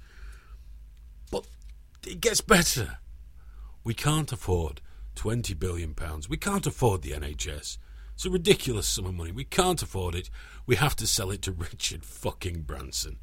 [1.31, 1.47] But
[2.07, 2.99] it gets better.
[3.85, 4.81] We can't afford
[5.17, 5.95] £20 billion.
[6.29, 7.79] We can't afford the NHS.
[8.15, 9.33] It's a ridiculous sum of money.
[9.33, 10.31] We can't afford it.
[10.67, 13.19] We have to sell it to Richard fucking Branson.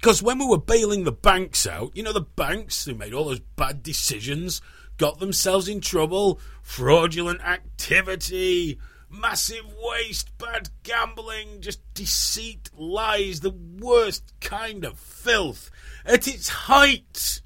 [0.00, 3.24] Because when we were bailing the banks out, you know, the banks who made all
[3.24, 4.60] those bad decisions,
[4.96, 8.78] got themselves in trouble, fraudulent activity,
[9.10, 15.70] massive waste, bad gambling, just deceit, lies, the worst kind of filth
[16.04, 17.40] at its height.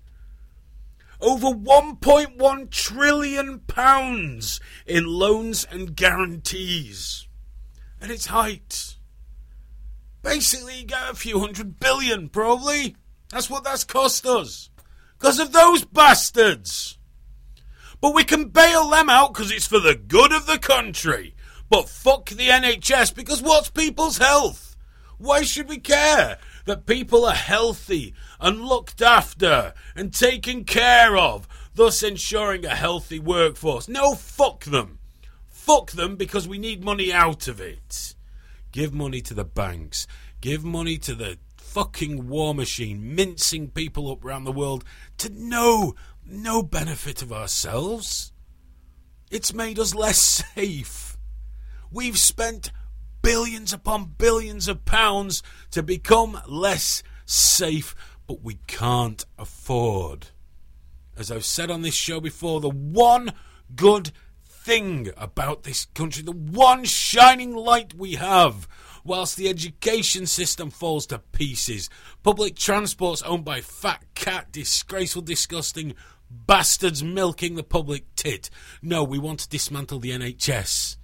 [1.20, 7.28] Over 1.1 trillion pounds in loans and guarantees
[8.00, 8.96] at its height.
[10.22, 12.96] Basically, you get a few hundred billion, probably.
[13.30, 14.70] That's what that's cost us.
[15.18, 16.98] Because of those bastards.
[18.00, 21.34] But we can bail them out because it's for the good of the country.
[21.70, 24.76] But fuck the NHS because what's people's health?
[25.18, 31.46] Why should we care that people are healthy and looked after and taken care of,
[31.74, 33.88] thus ensuring a healthy workforce?
[33.88, 34.98] No, fuck them.
[35.46, 38.16] Fuck them because we need money out of it.
[38.72, 40.06] Give money to the banks.
[40.40, 44.84] Give money to the fucking war machine, mincing people up around the world
[45.18, 45.94] to no,
[46.26, 48.32] no benefit of ourselves.
[49.30, 50.18] It's made us less
[50.54, 51.16] safe.
[51.90, 52.72] We've spent
[53.20, 57.94] billions upon billions of pounds to become less safe,
[58.26, 60.28] but we can't afford.
[61.16, 63.32] As I've said on this show before, the one
[63.76, 64.12] good
[64.62, 68.68] thing about this country, the one shining light we have,
[69.04, 71.90] whilst the education system falls to pieces,
[72.22, 75.94] public transport's owned by fat cat, disgraceful, disgusting
[76.30, 78.50] bastards milking the public tit.
[78.80, 80.96] No, we want to dismantle the NHS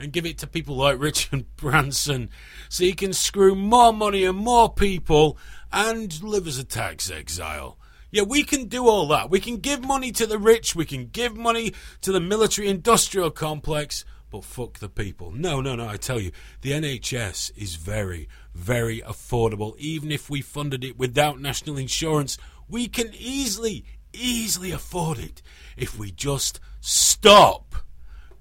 [0.00, 2.30] and give it to people like Richard Branson
[2.68, 5.38] so he can screw more money and more people
[5.72, 7.78] and live as a tax exile.
[8.10, 9.30] Yeah, we can do all that.
[9.30, 13.30] We can give money to the rich, we can give money to the military industrial
[13.30, 15.30] complex, but fuck the people.
[15.30, 19.76] No, no, no, I tell you, the NHS is very, very affordable.
[19.78, 22.36] Even if we funded it without national insurance,
[22.68, 25.42] we can easily, easily afford it
[25.76, 27.76] if we just stop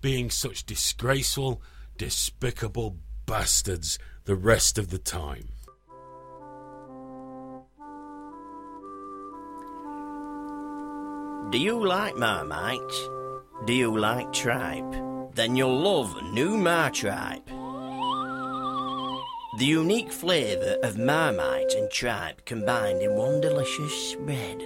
[0.01, 1.61] being such disgraceful,
[1.97, 5.49] despicable bastards the rest of the time.
[11.47, 13.09] Do you like Marmite?
[13.65, 14.93] Do you like tripe?
[15.33, 17.47] Then you'll love new Martripe.
[19.57, 24.63] The unique flavour of Marmite and tripe combined in one delicious spread.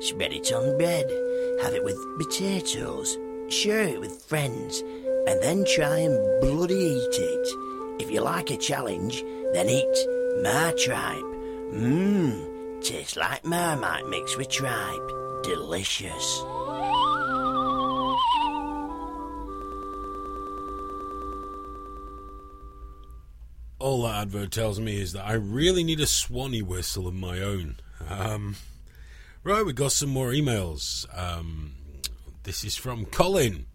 [0.00, 1.08] Spread it on bread,
[1.62, 3.16] have it with potatoes,
[3.48, 4.80] share it with friends,
[5.28, 8.02] and then try and bloody eat it.
[8.02, 9.96] If you like a challenge, then eat
[10.42, 11.22] Martripe.
[11.72, 15.15] Mmm, tastes like Marmite mixed with tripe
[15.46, 16.42] delicious.
[23.78, 27.40] All that advert tells me is that I really need a Swanee whistle of my
[27.40, 27.76] own.
[28.08, 28.56] Um,
[29.44, 31.06] right, we got some more emails.
[31.16, 31.74] Um,
[32.42, 33.66] this is from Colin.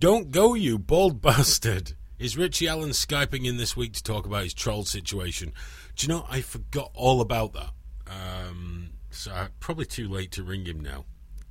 [0.00, 1.92] Don't go, you bald bastard.
[2.18, 5.52] Is Richie Allen Skyping in this week to talk about his troll situation?
[5.94, 7.70] Do you know, I forgot all about that.
[8.08, 11.04] Um, so uh, probably too late to ring him now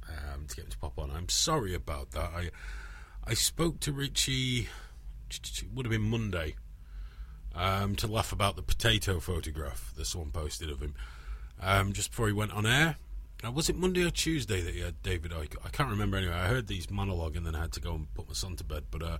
[0.09, 1.11] um, to get him to pop on.
[1.11, 2.31] I'm sorry about that.
[2.35, 2.49] I
[3.25, 4.69] I spoke to Richie.
[5.29, 6.55] It would have been Monday
[7.53, 10.95] um, to laugh about the potato photograph that someone posted of him
[11.61, 12.95] um, just before he went on air.
[13.45, 15.55] Uh, was it Monday or Tuesday that he had David Icke?
[15.63, 16.33] I can't remember anyway.
[16.33, 18.63] I heard these monologue and then I had to go and put my son to
[18.63, 18.85] bed.
[18.89, 19.17] But uh,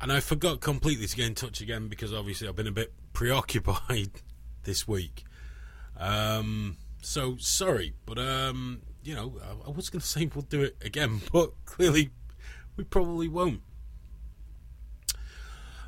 [0.00, 2.92] and I forgot completely to get in touch again because obviously I've been a bit
[3.12, 4.10] preoccupied
[4.62, 5.24] this week.
[5.98, 10.62] Um, so sorry, but um, you know, I, I was going to say we'll do
[10.62, 12.10] it again, but clearly
[12.76, 13.62] we probably won't.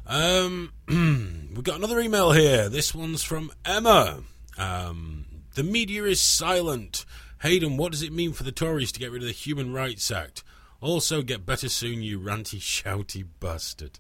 [0.07, 2.69] Um, we got another email here.
[2.69, 4.23] This one's from Emma.
[4.57, 7.05] Um, the media is silent.
[7.43, 10.11] Hayden, what does it mean for the Tories to get rid of the Human Rights
[10.11, 10.43] Act?
[10.81, 13.99] Also, get better soon, you ranty, shouty bastard.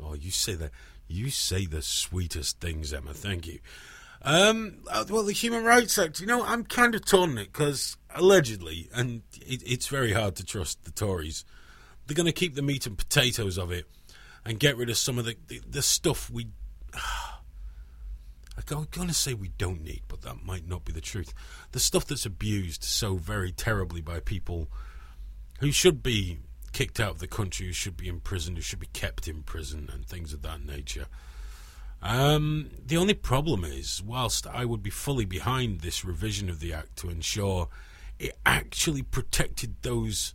[0.00, 0.70] Oh, you say the
[1.06, 3.12] You say the sweetest things, Emma.
[3.12, 3.58] Thank you.
[4.22, 7.52] Um, uh, well, the Human Rights Act, you know, I'm kind of torn on it
[7.52, 11.44] because allegedly, and it, it's very hard to trust the Tories,
[12.06, 13.86] they're going to keep the meat and potatoes of it
[14.44, 16.48] and get rid of some of the, the, the stuff we.
[18.70, 21.32] I'm going to say we don't need, but that might not be the truth.
[21.72, 24.68] The stuff that's abused so very terribly by people
[25.60, 26.38] who should be
[26.72, 29.88] kicked out of the country, who should be imprisoned, who should be kept in prison,
[29.92, 31.06] and things of that nature.
[32.00, 36.72] Um, the only problem is, whilst I would be fully behind this revision of the
[36.72, 37.68] Act to ensure
[38.18, 40.34] it actually protected those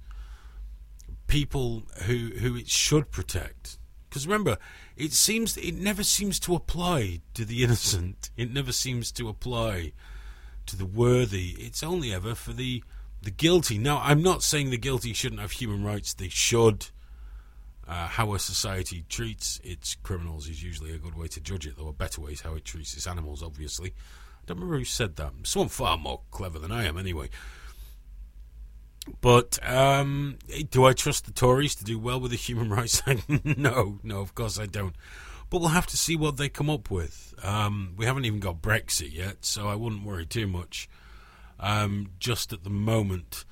[1.28, 3.78] people who who it should protect.
[4.10, 4.58] Because remember,
[4.96, 8.30] it seems it never seems to apply to the innocent.
[8.38, 9.94] It never seems to apply
[10.66, 11.56] to the worthy.
[11.60, 12.84] It's only ever for the
[13.22, 13.78] the guilty.
[13.78, 16.14] Now, I'm not saying the guilty shouldn't have human rights.
[16.14, 16.88] They should.
[17.86, 21.76] Uh, how a society treats its criminals is usually a good way to judge it,
[21.78, 23.90] though a better way is how it treats its animals, obviously.
[23.90, 25.34] I don't remember who said that.
[25.44, 27.30] Someone far more clever than I am, anyway.
[29.20, 30.38] But um,
[30.72, 33.30] do I trust the Tories to do well with the Human Rights Act?
[33.58, 34.96] no, no, of course I don't.
[35.50, 37.34] But we'll have to see what they come up with.
[37.44, 40.90] Um, we haven't even got Brexit yet, so I wouldn't worry too much
[41.60, 43.46] um, just at the moment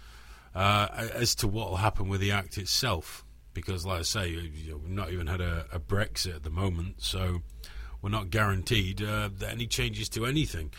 [0.56, 4.90] uh, as to what will happen with the Act itself because, like I say, we've
[4.90, 7.42] not even had a, a, Brexit at the moment, so
[8.02, 10.72] we're not guaranteed uh, any changes to anything.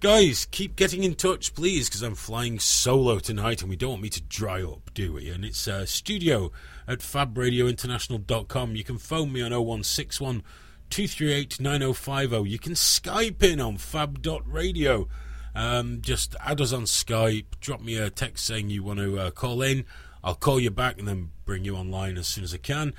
[0.00, 4.02] Guys, keep getting in touch, please, because I'm flying solo tonight and we don't want
[4.02, 5.30] me to dry up, do we?
[5.30, 6.52] And it's uh, studio
[6.86, 8.76] at fabradiointernational.com.
[8.76, 10.42] You can phone me on 0161
[10.90, 12.50] 238 9050.
[12.50, 15.08] You can Skype in on fab.radio.
[15.54, 19.30] Um, just add us on Skype, drop me a text saying you want to uh,
[19.30, 19.86] call in.
[20.24, 22.94] I'll call you back and then bring you online as soon as I can.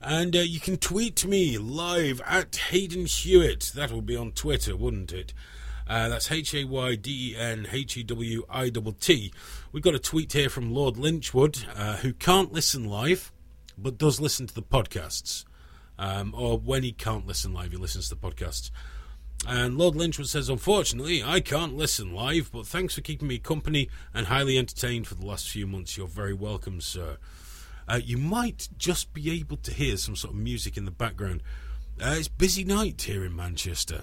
[0.00, 3.72] And uh, you can tweet me live at Hayden Hewitt.
[3.74, 5.34] That will be on Twitter, wouldn't it?
[5.86, 9.32] Uh, that's H A Y D E N H E W I T T.
[9.72, 13.30] We've got a tweet here from Lord Lynchwood, uh, who can't listen live,
[13.76, 15.44] but does listen to the podcasts.
[15.98, 18.70] Um, or when he can't listen live, he listens to the podcasts.
[19.46, 23.88] And Lord Lynchwood says, Unfortunately, I can't listen live, but thanks for keeping me company
[24.12, 25.96] and highly entertained for the last few months.
[25.96, 27.16] You're very welcome, sir.
[27.88, 31.42] Uh, you might just be able to hear some sort of music in the background.
[32.00, 34.02] Uh, it's busy night here in Manchester.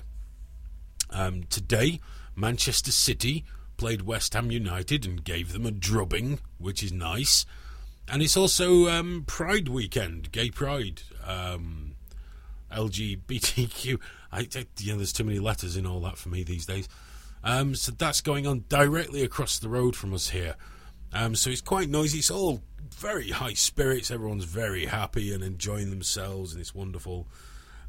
[1.10, 2.00] Um, today,
[2.36, 3.45] Manchester City
[3.78, 7.45] played West Ham United and gave them a drubbing, which is nice.
[8.10, 11.95] And it's also um, Pride weekend, Gay Pride, um,
[12.71, 14.00] LGBTQ.
[14.32, 16.88] I, I, you know, there's too many letters in all that for me these days.
[17.44, 20.56] Um, so that's going on directly across the road from us here.
[21.13, 22.20] Um, so it's quite noisy.
[22.20, 22.62] It's all
[22.94, 24.12] very high spirits.
[24.12, 27.28] Everyone's very happy and enjoying themselves, and it's wonderful.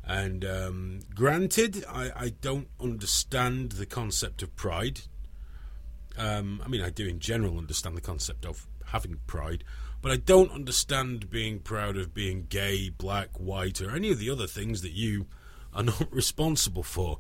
[0.04, 5.02] And um, granted, I, I, don't understand the concept of pride.
[6.16, 9.64] Um, I mean, I do in general understand the concept of having pride,
[10.00, 14.30] but I don't understand being proud of being gay, black, white, or any of the
[14.30, 15.26] other things that you
[15.78, 17.18] are not responsible for.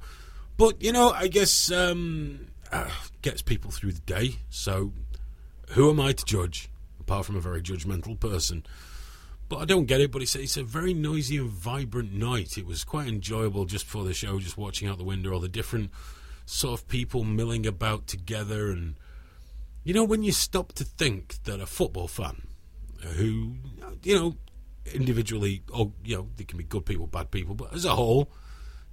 [0.56, 2.90] But, you know, I guess um, uh,
[3.22, 4.92] gets people through the day, so
[5.70, 6.68] who am I to judge,
[7.00, 8.66] apart from a very judgmental person?
[9.48, 12.58] But I don't get it, but it's, it's a very noisy and vibrant night.
[12.58, 15.48] It was quite enjoyable just before the show, just watching out the window, all the
[15.48, 15.90] different
[16.44, 18.70] sort of people milling about together.
[18.70, 18.96] And,
[19.84, 22.48] you know, when you stop to think that a football fan
[23.16, 23.54] who,
[24.02, 24.36] you know,
[24.92, 28.30] individually, or, you know, they can be good people, bad people, but as a whole,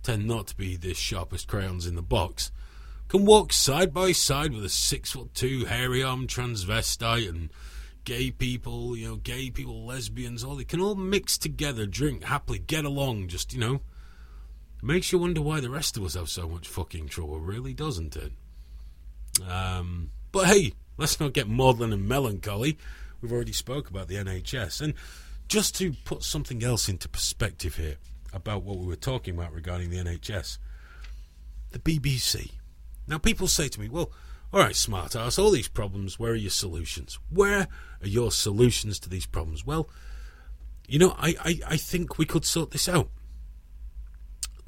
[0.06, 2.52] tend not to be the sharpest crayons in the box,
[3.08, 7.50] can walk side by side with a six foot two hairy armed transvestite and
[8.04, 12.60] gay people, you know, gay people, lesbians, all they can all mix together, drink happily,
[12.60, 13.82] get along, just, you know.
[14.84, 18.16] Makes you wonder why the rest of us have so much fucking trouble, really, doesn't
[18.16, 18.32] it?
[19.50, 22.78] Um, but hey, let's not get maudlin and melancholy.
[23.22, 24.82] We've already spoke about the NHS.
[24.82, 24.94] And
[25.48, 27.96] just to put something else into perspective here
[28.36, 30.60] about what we were talking about regarding the NHS,
[31.72, 32.52] the BBC.
[33.08, 34.12] Now, people say to me, well,
[34.52, 37.18] all right, smart ass, all these problems, where are your solutions?
[37.30, 37.68] Where
[38.02, 39.66] are your solutions to these problems?
[39.66, 39.90] Well,
[40.88, 43.10] you know, I, I, I think we could sort this out.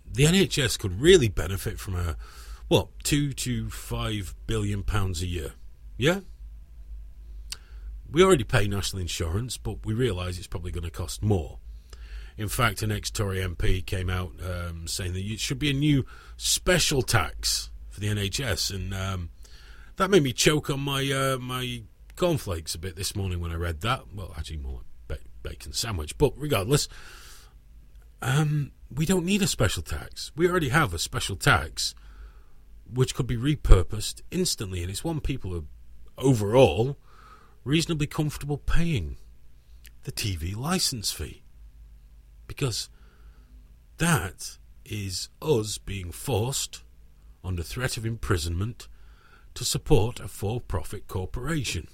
[0.10, 2.16] The NHS could really benefit from a,
[2.70, 5.52] what, two to five billion pounds a year.
[5.98, 6.22] Yeah?
[8.10, 11.60] We already pay national insurance, but we realise it's probably going to cost more.
[12.38, 15.74] In fact, an ex Tory MP came out um, saying that it should be a
[15.74, 16.06] new
[16.38, 19.30] special tax for the NHS, and um,
[19.96, 21.82] That made me choke on my uh, my
[22.16, 24.14] cornflakes a bit this morning when I read that.
[24.14, 26.16] Well, actually, more like ba- bacon sandwich.
[26.20, 26.88] But regardless,
[28.22, 30.32] um, we don't need a special tax.
[30.36, 31.96] We already have a special tax,
[32.92, 35.64] which could be repurposed instantly, and it's one people are
[36.20, 36.98] overall
[37.64, 39.18] reasonably comfortable paying
[40.04, 41.42] the TV license fee
[42.48, 42.90] because
[43.98, 46.84] that is us being forced,
[47.44, 48.88] under threat of imprisonment,
[49.54, 51.88] to support a for profit corporation.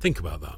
[0.00, 0.56] Think about that.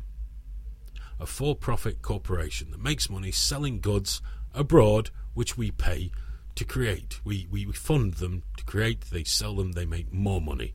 [1.21, 4.21] A for profit corporation that makes money selling goods
[4.55, 6.11] abroad, which we pay
[6.55, 7.21] to create.
[7.25, 10.75] We, we fund them to create, they sell them, they make more money.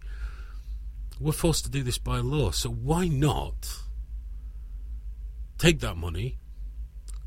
[1.19, 3.67] We're forced to do this by law, so why not
[5.57, 6.37] take that money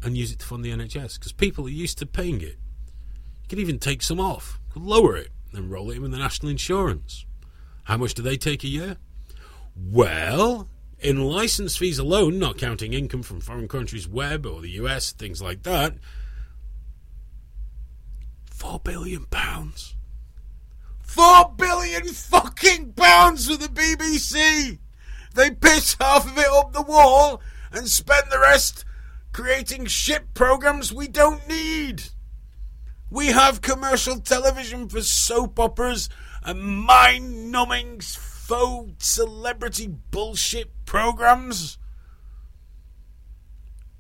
[0.02, 1.18] and use it to fund the NHS?
[1.18, 2.58] Because people are used to paying it.
[3.42, 7.26] You could even take some off, lower it, and roll it in the national insurance.
[7.84, 8.96] How much do they take a year?
[9.76, 15.12] Well, in license fees alone, not counting income from foreign countries, web or the US,
[15.12, 15.94] things like that,
[18.50, 19.96] four billion pounds.
[21.02, 24.78] Four billion fucking pounds for the BBC!
[25.34, 27.42] They piss half of it up the wall
[27.72, 28.84] and spend the rest
[29.32, 32.04] creating shit programs we don't need.
[33.10, 36.08] We have commercial television for soap operas
[36.44, 41.78] and mind numbing faux celebrity bullshit programs.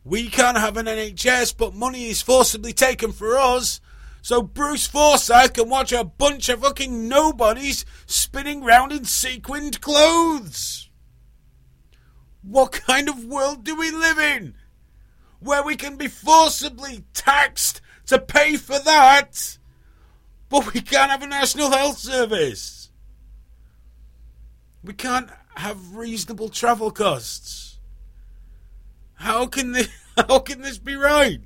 [0.04, 3.80] We can't have an NHS, but money is forcibly taken for us.
[4.20, 10.88] So Bruce Forsyth can watch a bunch of fucking nobodies spinning round in sequined clothes.
[12.42, 14.54] What kind of world do we live in?
[15.42, 19.58] Where we can be forcibly taxed to pay for that,
[20.48, 22.90] but we can't have a national health service.
[24.84, 27.78] We can't have reasonable travel costs.
[29.14, 31.40] How can this, how can this be right?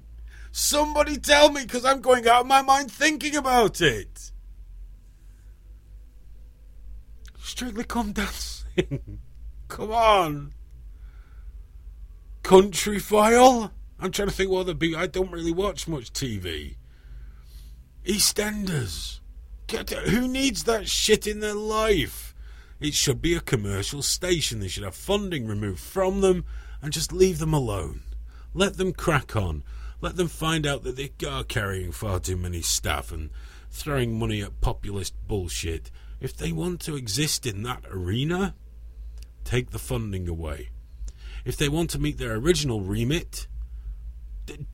[0.52, 4.30] Somebody tell me because I'm going out of my mind thinking about it.
[7.38, 9.20] Strictly Come Dancing.
[9.68, 10.54] Come on.
[12.42, 13.72] Country File.
[13.98, 14.94] I'm trying to think what other be.
[14.94, 16.76] I don't really watch much TV.
[18.04, 19.20] EastEnders.
[20.08, 22.34] Who needs that shit in their life?
[22.78, 24.60] It should be a commercial station.
[24.60, 26.44] They should have funding removed from them
[26.82, 28.02] and just leave them alone.
[28.54, 29.64] Let them crack on.
[30.00, 33.30] Let them find out that they are carrying far too many staff and
[33.70, 35.90] throwing money at populist bullshit.
[36.20, 38.54] If they want to exist in that arena,
[39.44, 40.70] take the funding away.
[41.44, 43.46] If they want to meet their original remit,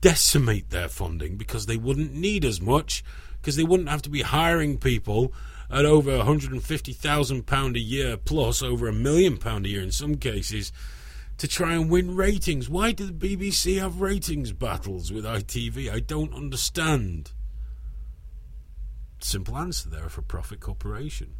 [0.00, 3.02] decimate their funding because they wouldn't need as much
[3.40, 5.32] because they wouldn't have to be hiring people
[5.70, 10.70] at over £150,000 a year plus over a million pound a year in some cases
[11.38, 12.68] to try and win ratings.
[12.68, 15.90] Why do the BBC have ratings battles with ITV?
[15.90, 17.32] I don't understand.
[19.18, 21.34] Simple answer they're a for profit corporation.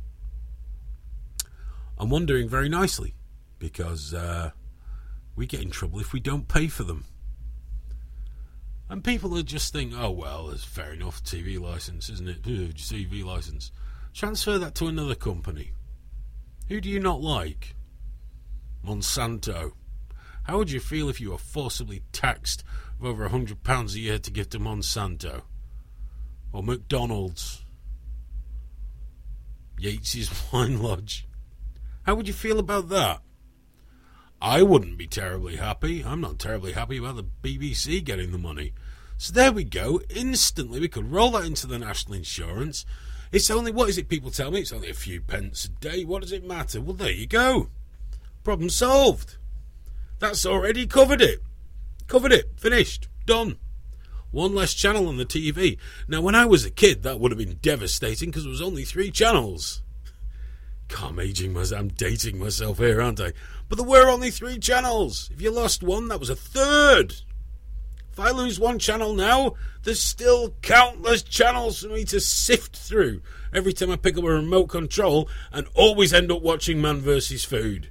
[1.98, 3.14] I'm wondering very nicely
[3.58, 4.50] because uh,
[5.36, 7.04] we get in trouble if we don't pay for them.
[8.92, 12.42] And people are just think, oh well, it's fair enough, TV license, isn't it?
[12.42, 13.72] TV license.
[14.12, 15.72] Transfer that to another company.
[16.68, 17.74] Who do you not like?
[18.86, 19.72] Monsanto.
[20.42, 22.64] How would you feel if you were forcibly taxed
[23.00, 25.40] with over a hundred pounds a year to give to Monsanto?
[26.52, 27.64] Or McDonald's?
[29.80, 31.26] Yates's Wine Lodge?
[32.02, 33.22] How would you feel about that?
[34.42, 36.04] I wouldn't be terribly happy.
[36.04, 38.74] I'm not terribly happy about the BBC getting the money.
[39.22, 40.00] So there we go.
[40.10, 42.84] Instantly, we could roll that into the national insurance.
[43.30, 44.58] It's only, what is it people tell me?
[44.58, 46.04] It's only a few pence a day.
[46.04, 46.80] What does it matter?
[46.80, 47.68] Well, there you go.
[48.42, 49.36] Problem solved.
[50.18, 51.38] That's already covered it.
[52.08, 52.58] Covered it.
[52.58, 53.06] Finished.
[53.24, 53.58] Done.
[54.32, 55.78] One less channel on the TV.
[56.08, 58.82] Now, when I was a kid, that would have been devastating because there was only
[58.82, 59.82] three channels.
[60.88, 61.80] God, I'm aging myself.
[61.80, 63.34] I'm dating myself here, aren't I?
[63.68, 65.30] But there were only three channels.
[65.32, 67.22] If you lost one, that was a third.
[68.12, 69.54] If I lose one channel now,
[69.84, 73.22] there's still countless channels for me to sift through
[73.54, 77.46] every time I pick up a remote control and always end up watching Man vs.
[77.46, 77.90] Food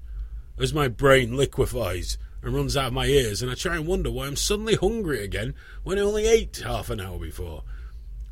[0.59, 4.11] as my brain liquefies and runs out of my ears and I try and wonder
[4.11, 7.63] why I'm suddenly hungry again when I only ate half an hour before.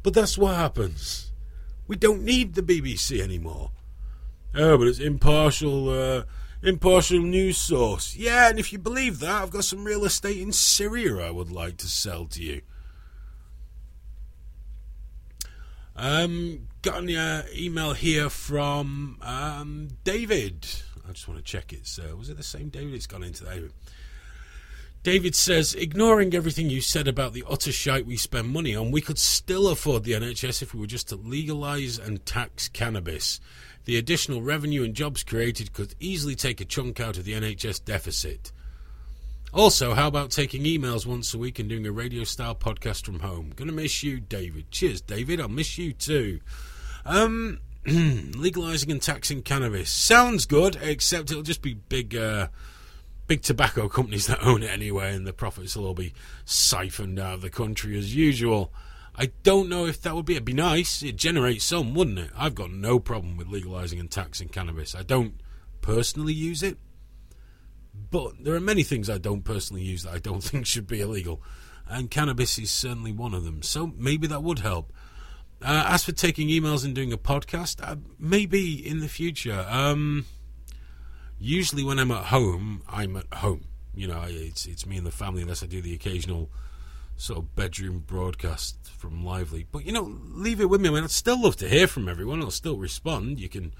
[0.03, 1.31] But that's what happens.
[1.87, 3.71] We don't need the BBC anymore.
[4.53, 6.23] Oh, but it's impartial, uh,
[6.61, 8.15] impartial news source.
[8.15, 11.51] Yeah, and if you believe that, I've got some real estate in Syria I would
[11.51, 12.61] like to sell to you.
[15.95, 20.65] Um, got an uh, email here from um, David.
[21.07, 21.87] I just want to check it.
[21.87, 22.93] So, was it the same David?
[22.93, 23.73] It's gone into David.
[25.01, 28.99] David says, ignoring everything you said about the utter shite we spend money on, we
[28.99, 33.39] could still afford the NHS if we were just to legalise and tax cannabis.
[33.85, 37.85] The additional revenue and jobs created could easily take a chunk out of the NHS
[37.85, 38.51] deficit.
[39.51, 43.21] Also, how about taking emails once a week and doing a radio style podcast from
[43.21, 43.51] home?
[43.55, 44.69] Gonna miss you, David.
[44.69, 45.41] Cheers, David.
[45.41, 46.39] I'll miss you too.
[47.03, 52.49] Um, legalizing and taxing cannabis sounds good, except it'll just be big, uh,
[53.29, 56.13] big tobacco companies that own it anyway, and the profits will all be
[56.45, 58.73] siphoned out of the country as usual.
[59.15, 60.33] I don't know if that would be.
[60.33, 61.03] It'd be nice.
[61.03, 62.31] It generates some, wouldn't it?
[62.35, 64.95] I've got no problem with legalizing and taxing cannabis.
[64.95, 65.35] I don't
[65.81, 66.79] personally use it,
[68.09, 70.99] but there are many things I don't personally use that I don't think should be
[70.99, 71.39] illegal,
[71.87, 73.61] and cannabis is certainly one of them.
[73.61, 74.91] So maybe that would help.
[75.61, 79.67] Uh, as for taking emails and doing a podcast, uh, maybe in the future.
[79.69, 80.25] Um,
[81.39, 83.65] usually, when I'm at home, I'm at home.
[83.95, 86.49] You know, it's it's me and the family, unless I do the occasional
[87.17, 89.67] sort of bedroom broadcast from Live Leak.
[89.71, 90.89] But you know, leave it with me.
[90.89, 92.41] I mean, I'd still love to hear from everyone.
[92.41, 93.39] I'll still respond.
[93.39, 93.73] You can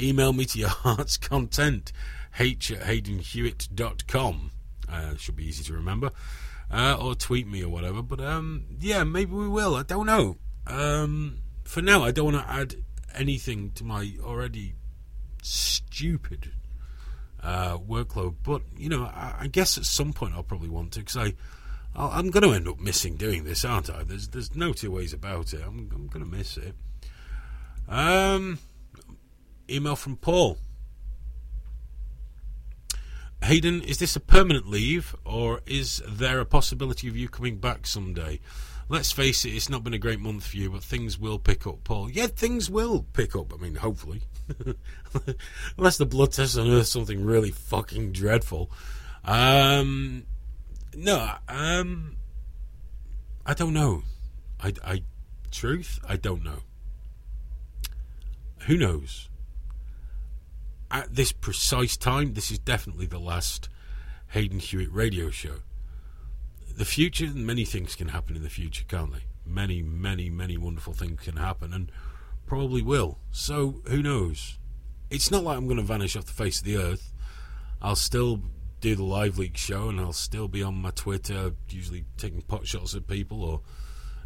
[0.00, 1.92] email me to your heart's content,
[2.38, 4.50] h at haydenhewitt.com.
[4.88, 6.10] Uh, should be easy to remember.
[6.70, 8.02] Uh, or tweet me or whatever.
[8.02, 9.74] But um, yeah, maybe we will.
[9.74, 10.36] I don't know.
[10.66, 12.76] Um, for now, I don't want to add
[13.14, 14.74] anything to my already
[15.42, 16.52] stupid
[17.44, 18.36] uh, workload.
[18.42, 21.34] But you know, I, I, guess at some point I'll probably want to because I.
[21.94, 24.02] i am going to end up missing doing this, aren't I?
[24.02, 25.60] There's there's no two ways about it.
[25.64, 26.74] I'm, I'm going to miss it.
[27.88, 28.58] Um,
[29.68, 30.58] email from Paul.
[33.42, 37.86] Hayden, is this a permanent leave, or is there a possibility of you coming back
[37.86, 38.40] someday?
[38.88, 41.66] let's face it, it's not been a great month for you, but things will pick
[41.66, 42.10] up, Paul.
[42.10, 43.52] Yeah, things will pick up.
[43.52, 44.22] I mean, hopefully.
[45.78, 48.70] Unless the blood test unearths something really fucking dreadful.
[49.24, 50.24] Um,
[50.94, 52.16] no, um,
[53.46, 54.02] I don't know.
[54.60, 55.02] I, I,
[55.50, 56.60] truth, I don't know.
[58.66, 59.28] Who knows?
[60.90, 63.68] At this precise time, this is definitely the last
[64.28, 65.56] Hayden Hewitt radio show
[66.76, 69.22] the future, many things can happen in the future, can't they?
[69.46, 71.92] Many, many, many wonderful things can happen, and
[72.54, 73.18] probably will.
[73.32, 74.58] So who knows?
[75.10, 77.12] It's not like I'm going to vanish off the face of the earth.
[77.82, 78.42] I'll still
[78.80, 82.64] do the live leak show, and I'll still be on my Twitter, usually taking pot
[82.64, 83.62] shots at people or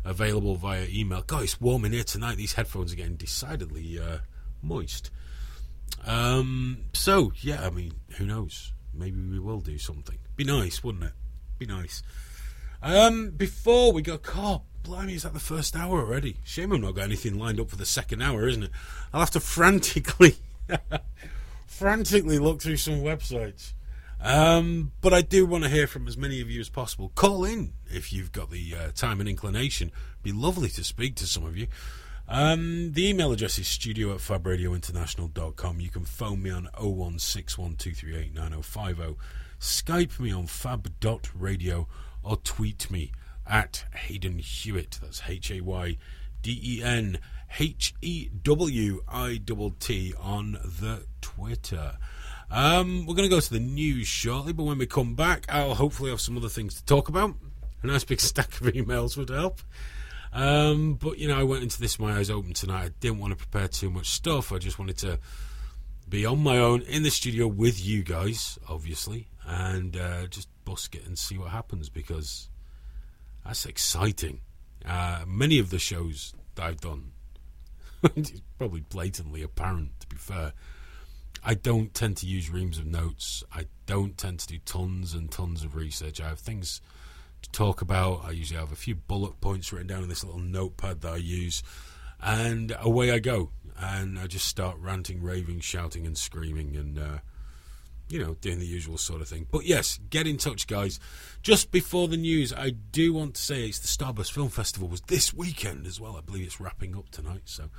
[0.04, 1.22] available via email.
[1.22, 2.36] God, it's warm in here tonight.
[2.36, 4.18] These headphones are getting decidedly uh,
[4.60, 5.10] moist.
[6.06, 8.74] Um, so yeah, I mean, who knows?
[8.92, 10.18] Maybe we will do something.
[10.36, 11.12] Be nice, wouldn't it?
[11.58, 12.02] Be nice.
[12.82, 16.36] Um, before we go, God, blimey, is that the first hour already?
[16.44, 18.70] Shame I've not got anything lined up for the second hour, isn't it?
[19.12, 20.36] I'll have to frantically,
[21.66, 23.72] frantically look through some websites.
[24.20, 27.12] Um, but I do want to hear from as many of you as possible.
[27.14, 29.92] Call in if you've got the uh, time and inclination.
[30.22, 31.68] Be lovely to speak to some of you.
[32.28, 35.80] Um, the email address is studio at fabradiointernational.com.
[35.80, 39.16] You can phone me on 01612389050.
[39.60, 41.88] Skype me on fab.radio
[42.22, 43.12] or tweet me
[43.48, 44.98] at Hayden Hewitt.
[45.02, 45.96] That's H A Y
[46.42, 47.18] D E N
[47.58, 51.98] H E W I T T on the Twitter.
[52.50, 55.74] Um, we're going to go to the news shortly, but when we come back, I'll
[55.74, 57.34] hopefully have some other things to talk about.
[57.82, 59.60] A nice big stack of emails would help.
[60.32, 62.84] Um, but you know, I went into this my eyes open tonight.
[62.84, 64.52] I didn't want to prepare too much stuff.
[64.52, 65.18] I just wanted to
[66.08, 70.94] be on my own in the studio with you guys, obviously, and uh, just busk
[70.94, 72.48] it and see what happens because
[73.48, 74.40] that's exciting.
[74.84, 77.12] Uh, many of the shows that I've done,
[78.14, 80.52] it's probably blatantly apparent to be fair.
[81.42, 83.42] I don't tend to use reams of notes.
[83.50, 86.20] I don't tend to do tons and tons of research.
[86.20, 86.82] I have things
[87.40, 88.22] to talk about.
[88.22, 91.16] I usually have a few bullet points written down in this little notepad that I
[91.16, 91.62] use,
[92.20, 93.50] and away I go.
[93.80, 97.18] And I just start ranting, raving, shouting, and screaming, and uh,
[98.08, 99.46] you know, doing the usual sort of thing.
[99.50, 100.98] But yes, get in touch, guys.
[101.42, 105.02] Just before the news, I do want to say it's the Starburst Film Festival was
[105.02, 106.16] this weekend as well.
[106.16, 107.70] I believe it's wrapping up tonight, so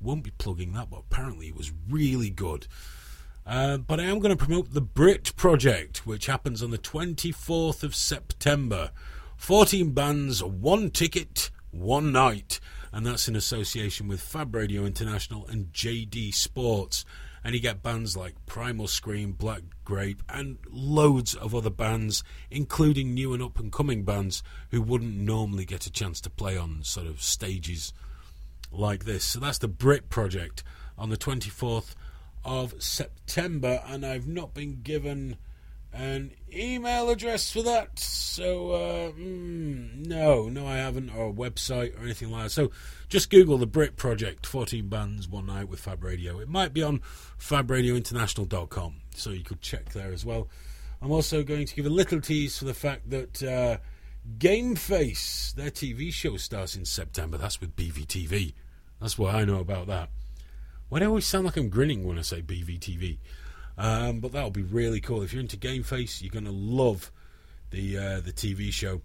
[0.00, 2.66] won't be plugging that, but apparently it was really good.
[3.46, 7.82] Uh, but I am going to promote the Brit Project, which happens on the 24th
[7.82, 8.90] of September.
[9.36, 12.60] 14 bands, one ticket, one night.
[12.92, 17.04] And that's in association with Fab Radio International and JD Sports
[17.48, 23.14] and you get bands like Primal Scream, Black Grape, and loads of other bands, including
[23.14, 26.82] new and up and coming bands who wouldn't normally get a chance to play on
[26.82, 27.94] sort of stages
[28.70, 29.24] like this.
[29.24, 30.62] So that's the Brit Project
[30.98, 31.94] on the 24th
[32.44, 35.38] of September, and I've not been given
[35.98, 37.98] an email address for that.
[37.98, 42.50] So, uh, mm, no, no, I haven't, or a website or anything like that.
[42.50, 42.70] So,
[43.08, 46.38] just Google the Brit Project 14 bands, one night with Fab Radio.
[46.38, 47.00] It might be on
[47.38, 50.48] fabradiointernational.com, so you could check there as well.
[51.02, 53.78] I'm also going to give a little tease for the fact that uh,
[54.38, 57.38] Game Face, their TV show, starts in September.
[57.38, 58.54] That's with BVTV.
[59.00, 60.10] That's what I know about that.
[60.88, 63.18] Why do I always sound like I'm grinning when I say BVTV?
[63.78, 65.22] Um, but that'll be really cool.
[65.22, 67.12] If you're into Game Face, you're going to love
[67.70, 69.00] the uh, the TV show.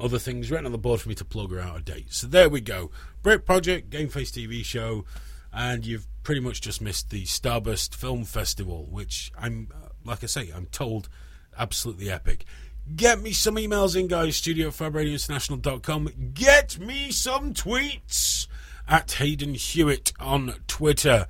[0.00, 2.12] Other things written on the board for me to plug are out of date.
[2.12, 2.90] So there we go.
[3.22, 5.04] Brit Project, Game Face TV show,
[5.52, 10.26] and you've pretty much just missed the Starburst Film Festival, which I'm, uh, like I
[10.26, 11.08] say, I'm told,
[11.56, 12.44] absolutely epic.
[12.96, 14.36] Get me some emails in, guys.
[14.36, 16.32] Studio at FabRadioInternational.com.
[16.34, 18.48] Get me some tweets
[18.88, 21.28] at Hayden Hewitt on Twitter.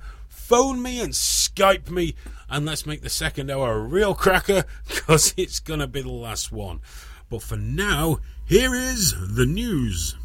[0.53, 2.13] Phone me and Skype me,
[2.47, 6.11] and let's make the second hour a real cracker because it's going to be the
[6.11, 6.79] last one.
[7.27, 10.15] But for now, here is the news.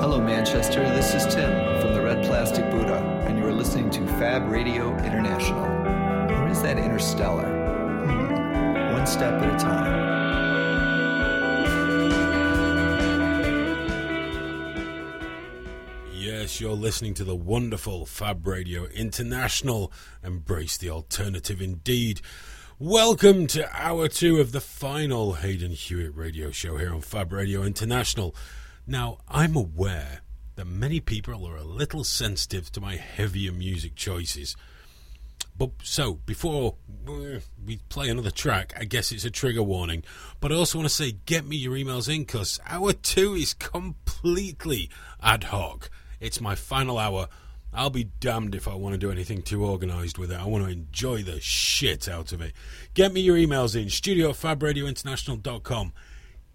[0.00, 0.84] Hello, Manchester.
[0.94, 4.96] This is Tim from the Red Plastic Buddha, and you are listening to Fab Radio
[4.98, 5.64] International.
[5.64, 7.48] Or is that interstellar?
[8.06, 8.92] Hmm.
[8.92, 10.07] One step at a time.
[16.56, 19.92] You're listening to the wonderful Fab Radio International.
[20.24, 22.22] Embrace the alternative indeed.
[22.78, 27.62] Welcome to hour two of the final Hayden Hewitt radio show here on Fab Radio
[27.62, 28.34] International.
[28.86, 30.22] Now, I'm aware
[30.56, 34.56] that many people are a little sensitive to my heavier music choices.
[35.56, 36.76] But so, before
[37.06, 40.02] uh, we play another track, I guess it's a trigger warning.
[40.40, 43.52] But I also want to say, get me your emails in because hour two is
[43.54, 44.88] completely
[45.22, 45.90] ad hoc.
[46.20, 47.28] It's my final hour.
[47.72, 50.40] I'll be damned if I want to do anything too organised with it.
[50.40, 52.52] I want to enjoy the shit out of it.
[52.94, 55.92] Get me your emails in studio at fabradiointernational.com.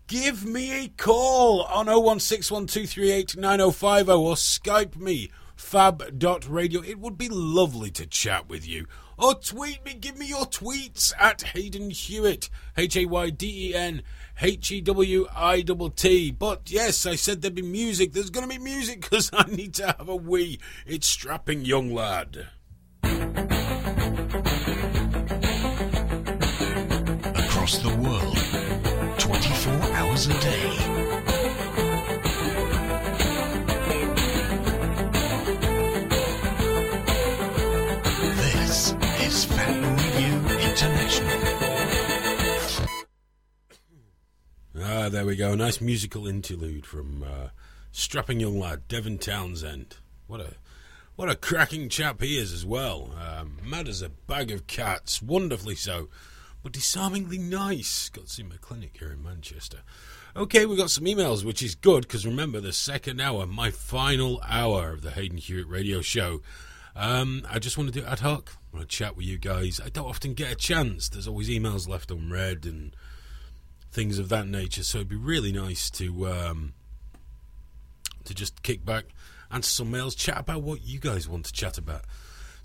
[0.07, 6.81] Give me a call on 01612389050 or Skype me fab.radio.
[6.81, 8.85] It would be lovely to chat with you.
[9.17, 13.75] Or tweet me, give me your tweets at Hayden Hewitt, H A Y D E
[13.75, 14.01] N
[14.41, 16.31] H E W I T T.
[16.31, 18.13] But yes, I said there'd be music.
[18.13, 20.59] There's going to be music because I need to have a wee.
[20.85, 22.47] It's strapping young lad.
[27.63, 30.92] across the world, 24 hours a day.
[44.79, 45.53] Ah, there we go.
[45.53, 47.49] Nice musical interlude from uh,
[47.91, 49.97] strapping young lad Devin Townsend.
[50.25, 50.55] What a
[51.15, 53.11] what a cracking chap he is as well.
[53.15, 56.09] Um, mad as a bag of cats, wonderfully so,
[56.63, 58.09] but disarmingly nice.
[58.09, 59.79] Got to see my clinic here in Manchester.
[60.35, 64.41] Okay, we got some emails, which is good because remember the second hour, my final
[64.43, 66.41] hour of the Hayden Hewitt Radio Show.
[66.95, 68.57] Um, I just want to do ad hoc.
[68.73, 69.79] I want to chat with you guys.
[69.79, 71.09] I don't often get a chance.
[71.09, 72.95] There's always emails left unread and
[73.93, 74.83] things of that nature.
[74.83, 76.73] So it'd be really nice to um,
[78.25, 79.05] to just kick back,
[79.51, 82.01] answer some mails, chat about what you guys want to chat about.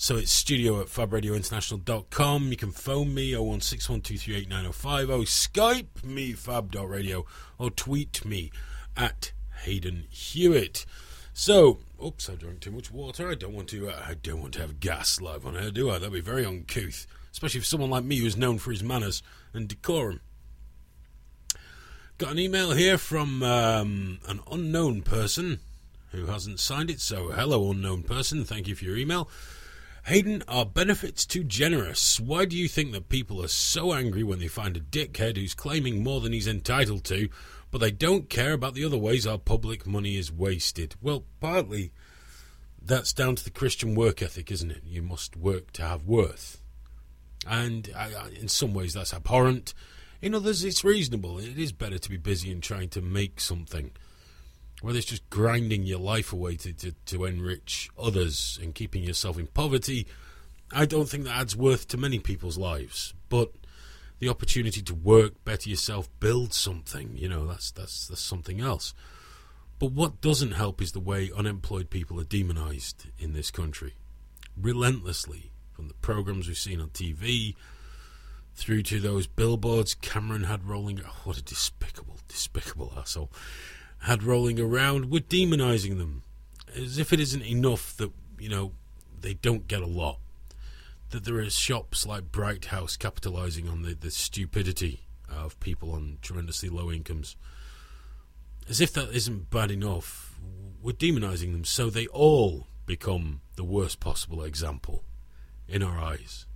[0.01, 2.51] So it's studio at fabradiointernational.com.
[2.51, 7.27] You can phone me 01612389050, Skype me fab.radio,
[7.59, 8.53] or tweet me
[8.97, 9.33] at
[9.65, 10.87] Hayden Hewitt.
[11.35, 13.29] So, oops, I drank too much water.
[13.29, 13.91] I don't want to.
[13.91, 15.99] Uh, I don't want to have gas live on air, do I?
[15.99, 19.23] That'd be very uncouth, especially for someone like me who's known for his manners
[19.53, 20.21] and decorum.
[22.19, 25.61] Got an email here from um, an unknown person
[26.11, 27.01] who hasn't signed it.
[27.01, 28.45] So, hello, unknown person.
[28.45, 29.31] Thank you for your email.
[30.07, 32.19] Hayden, are benefits too generous?
[32.19, 35.55] Why do you think that people are so angry when they find a dickhead who's
[35.55, 37.29] claiming more than he's entitled to,
[37.71, 40.97] but they don't care about the other ways our public money is wasted?
[41.01, 41.93] Well, partly
[42.83, 44.83] that's down to the Christian work ethic, isn't it?
[44.85, 46.61] You must work to have worth.
[47.47, 49.73] And I, I, in some ways, that's abhorrent.
[50.21, 51.39] In others, it's reasonable.
[51.39, 53.93] It is better to be busy and trying to make something.
[54.81, 59.39] Whether it's just grinding your life away to, to, to enrich others and keeping yourself
[59.39, 60.07] in poverty,
[60.73, 63.15] I don't think that adds worth to many people's lives.
[63.29, 63.53] But
[64.19, 68.95] the opportunity to work, better yourself, build something, you know, that's that's that's something else.
[69.79, 73.95] But what doesn't help is the way unemployed people are demonized in this country.
[74.57, 75.53] Relentlessly.
[75.73, 77.55] From the programs we've seen on TV
[78.59, 81.01] through to those billboards Cameron had rolling.
[81.07, 83.31] Oh, what a despicable, despicable asshole.
[84.03, 86.25] had rolling around, we're demonizing them.
[86.77, 88.73] As if it isn't enough that, you know,
[89.21, 90.19] they don't get a lot.
[91.11, 96.19] That there are shops like Bright House capitalizing on the, the stupidity of people on
[96.21, 97.37] tremendously low incomes.
[98.69, 100.39] As if that isn't bad enough,
[100.83, 105.05] we're demonizing them so they all become the worst possible example
[105.69, 106.48] in our eyes.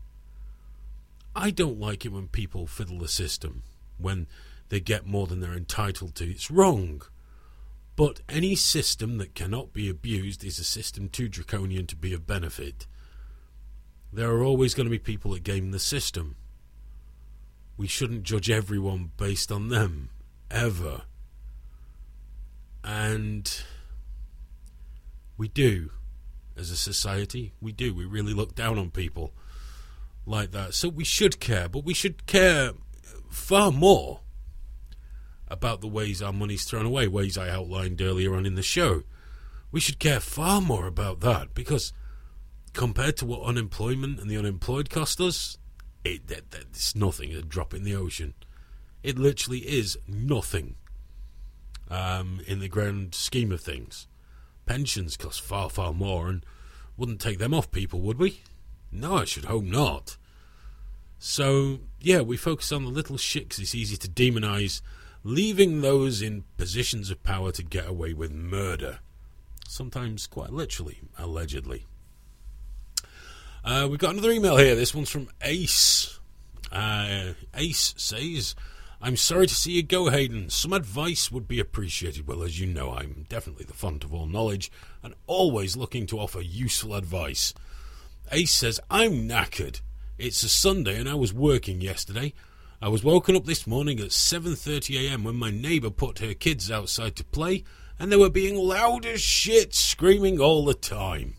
[1.34, 3.62] I don't like it when people fiddle the system,
[3.98, 4.26] when
[4.68, 6.30] they get more than they're entitled to.
[6.30, 7.02] It's wrong.
[7.96, 12.26] But any system that cannot be abused is a system too draconian to be of
[12.26, 12.86] benefit.
[14.12, 16.36] There are always going to be people that game the system.
[17.76, 20.10] We shouldn't judge everyone based on them,
[20.50, 21.02] ever.
[22.84, 23.62] And
[25.38, 25.90] we do,
[26.56, 27.94] as a society, we do.
[27.94, 29.32] We really look down on people
[30.26, 30.74] like that.
[30.74, 32.72] So we should care, but we should care
[33.30, 34.20] far more
[35.48, 39.02] about the ways our money's thrown away, ways I outlined earlier on in the show.
[39.70, 41.92] We should care far more about that because
[42.72, 45.58] compared to what unemployment and the unemployed cost us,
[46.04, 48.34] it, that, it's nothing, a drop in the ocean.
[49.02, 50.76] It literally is nothing
[51.90, 54.06] um, in the grand scheme of things.
[54.64, 56.46] Pensions cost far, far more, and
[56.96, 58.42] wouldn't take them off people, would we?
[58.92, 60.18] No, I should hope not.
[61.18, 64.82] So, yeah, we focus on the little shit because it's easy to demonize,
[65.24, 68.98] leaving those in positions of power to get away with murder.
[69.66, 71.86] Sometimes quite literally, allegedly.
[73.64, 74.74] Uh, we've got another email here.
[74.74, 76.18] This one's from Ace.
[76.70, 78.54] Uh, Ace says,
[79.00, 80.50] I'm sorry to see you go, Hayden.
[80.50, 82.26] Some advice would be appreciated.
[82.26, 84.70] Well, as you know, I'm definitely the font of all knowledge
[85.02, 87.54] and always looking to offer useful advice.
[88.32, 89.82] Ace says, I'm knackered.
[90.16, 92.32] It's a Sunday and I was working yesterday.
[92.80, 97.14] I was woken up this morning at 7.30am when my neighbour put her kids outside
[97.16, 97.62] to play
[97.98, 101.34] and they were being loud as shit, screaming all the time.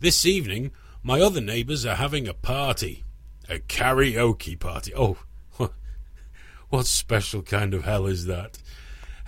[0.00, 0.72] This evening,
[1.04, 3.04] my other neighbours are having a party.
[3.48, 4.92] A karaoke party.
[4.96, 5.18] Oh,
[6.68, 8.58] what special kind of hell is that?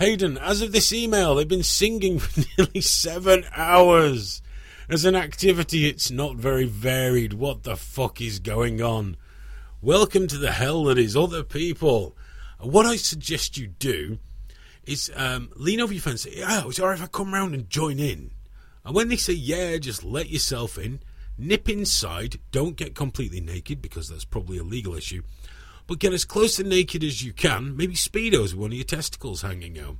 [0.01, 4.43] Hayden, as of this email, they've been singing for nearly seven hours.
[4.91, 7.35] As an activity, it's not very varied.
[7.35, 9.17] What the fuck is going on?
[9.81, 12.17] Welcome to the hell that is other people.
[12.59, 14.19] What I suggest you do
[14.85, 16.25] is um, lean over your fence.
[16.25, 18.33] And say, oh, it's alright if I come round and join in.
[18.85, 20.99] And when they say yeah, just let yourself in.
[21.39, 22.41] Nip inside.
[22.51, 25.23] Don't get completely naked because that's probably a legal issue.
[25.87, 27.77] But get as close to naked as you can.
[27.77, 29.99] Maybe speedos with one of your testicles hanging out,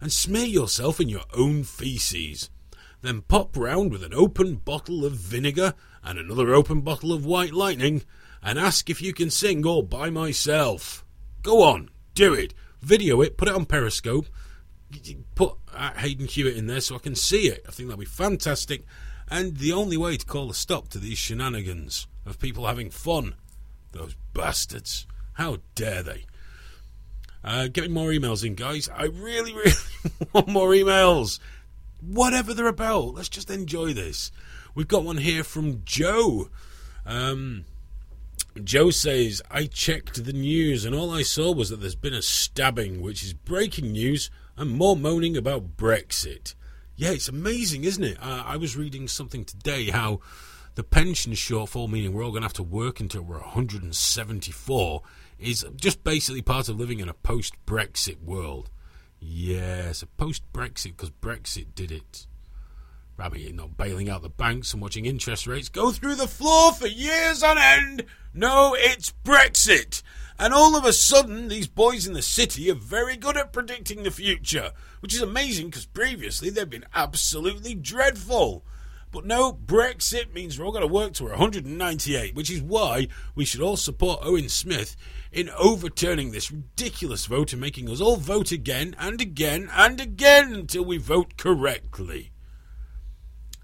[0.00, 2.50] and smear yourself in your own feces.
[3.00, 7.52] Then pop round with an open bottle of vinegar and another open bottle of white
[7.52, 8.02] lightning
[8.42, 11.04] and ask if you can sing all by myself.
[11.42, 12.54] Go on, do it.
[12.80, 14.26] Video it, put it on Periscope.
[15.34, 15.54] Put
[15.96, 17.64] Hayden Hewitt in there so I can see it.
[17.68, 18.84] I think that'd be fantastic.
[19.28, 23.34] And the only way to call a stop to these shenanigans of people having fun.
[23.92, 25.06] Those bastards.
[25.34, 26.24] How dare they?
[27.44, 28.88] Uh, get me more emails in, guys.
[28.88, 29.72] I really, really
[30.32, 31.38] want more emails.
[32.00, 33.14] Whatever they're about.
[33.14, 34.30] Let's just enjoy this.
[34.74, 36.48] We've got one here from Joe.
[37.04, 37.64] Um,
[38.62, 42.22] Joe says, I checked the news and all I saw was that there's been a
[42.22, 46.54] stabbing, which is breaking news and more moaning about Brexit.
[46.96, 48.18] Yeah, it's amazing, isn't it?
[48.20, 50.20] Uh, I was reading something today how
[50.74, 55.02] the pension shortfall, meaning we're all going to have to work until we're 174,
[55.38, 58.70] is just basically part of living in a post Brexit world.
[59.20, 62.26] Yes, a post Brexit because Brexit did it.
[63.20, 66.72] I mean, not bailing out the banks and watching interest rates go through the floor
[66.72, 68.04] for years on end.
[68.32, 70.02] No, it's Brexit.
[70.38, 74.04] And all of a sudden, these boys in the city are very good at predicting
[74.04, 78.64] the future, which is amazing because previously they've been absolutely dreadful.
[79.10, 83.44] But no, Brexit means we're all going to work to 198, which is why we
[83.44, 84.96] should all support Owen Smith
[85.32, 90.52] in overturning this ridiculous vote and making us all vote again and again and again
[90.52, 92.32] until we vote correctly.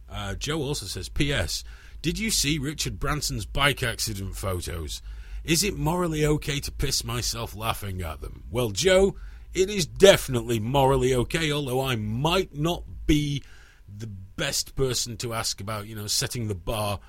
[0.09, 1.65] Uh, Joe also says, P.S.
[2.01, 5.03] Did you see Richard Branson's bike accident photos?
[5.43, 8.45] Is it morally okay to piss myself laughing at them?
[8.51, 9.17] Well, Joe,
[9.53, 13.43] it is definitely morally okay, although I might not be
[14.37, 17.01] best person to ask about, you know, setting the bar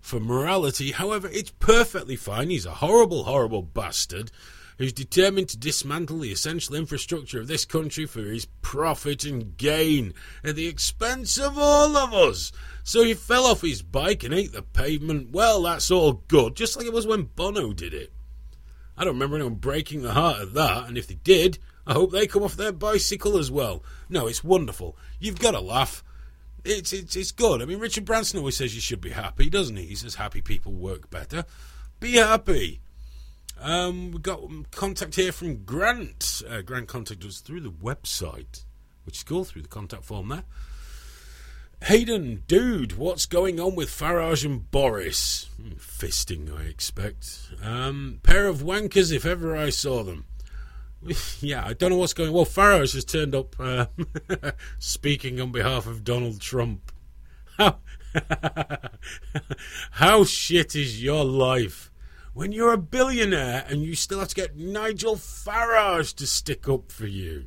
[0.00, 0.92] for morality.
[0.92, 2.50] However, it's perfectly fine.
[2.50, 4.30] He's a horrible, horrible bastard
[4.78, 10.14] who's determined to dismantle the essential infrastructure of this country for his profit and gain
[10.42, 12.50] at the expense of all of us.
[12.82, 15.32] So he fell off his bike and ate the pavement.
[15.32, 18.10] Well, that's all good, just like it was when Bono did it.
[18.96, 22.10] I don't remember anyone breaking the heart of that, and if they did, I hope
[22.10, 23.84] they come off their bicycle as well.
[24.08, 24.96] No, it's wonderful.
[25.18, 26.02] You've got to laugh.
[26.64, 27.62] It's it's it's good.
[27.62, 29.86] I mean, Richard Branson always says you should be happy, doesn't he?
[29.86, 31.44] He says happy people work better.
[32.00, 32.80] Be happy.
[33.60, 34.40] Um, we've got
[34.70, 36.42] contact here from Grant.
[36.48, 38.64] Uh, Grant contacted us through the website,
[39.04, 40.44] which is cool, through the contact form there.
[41.84, 45.48] Hayden, dude, what's going on with Farage and Boris?
[45.56, 47.52] Hmm, Fisting, I expect.
[47.62, 50.26] Um, pair of wankers, if ever I saw them.
[51.40, 52.32] yeah, I don't know what's going.
[52.32, 53.86] Well, Farage has turned up uh,
[54.78, 56.92] speaking on behalf of Donald Trump.
[57.56, 57.78] How
[59.92, 61.90] how shit is your life
[62.32, 66.92] when you're a billionaire and you still have to get Nigel Farage to stick up
[66.92, 67.46] for you?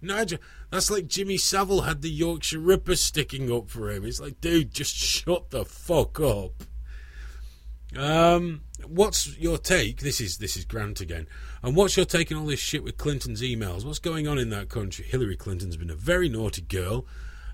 [0.00, 0.38] Nigel,
[0.70, 4.04] that's like Jimmy Savile had the Yorkshire Ripper sticking up for him.
[4.04, 6.64] It's like, dude, just shut the fuck up.
[7.96, 10.00] Um, what's your take?
[10.00, 11.26] This is this is Grant again.
[11.62, 13.84] And what's your take on all this shit with Clinton's emails?
[13.84, 15.04] What's going on in that country?
[15.04, 17.06] Hillary Clinton's been a very naughty girl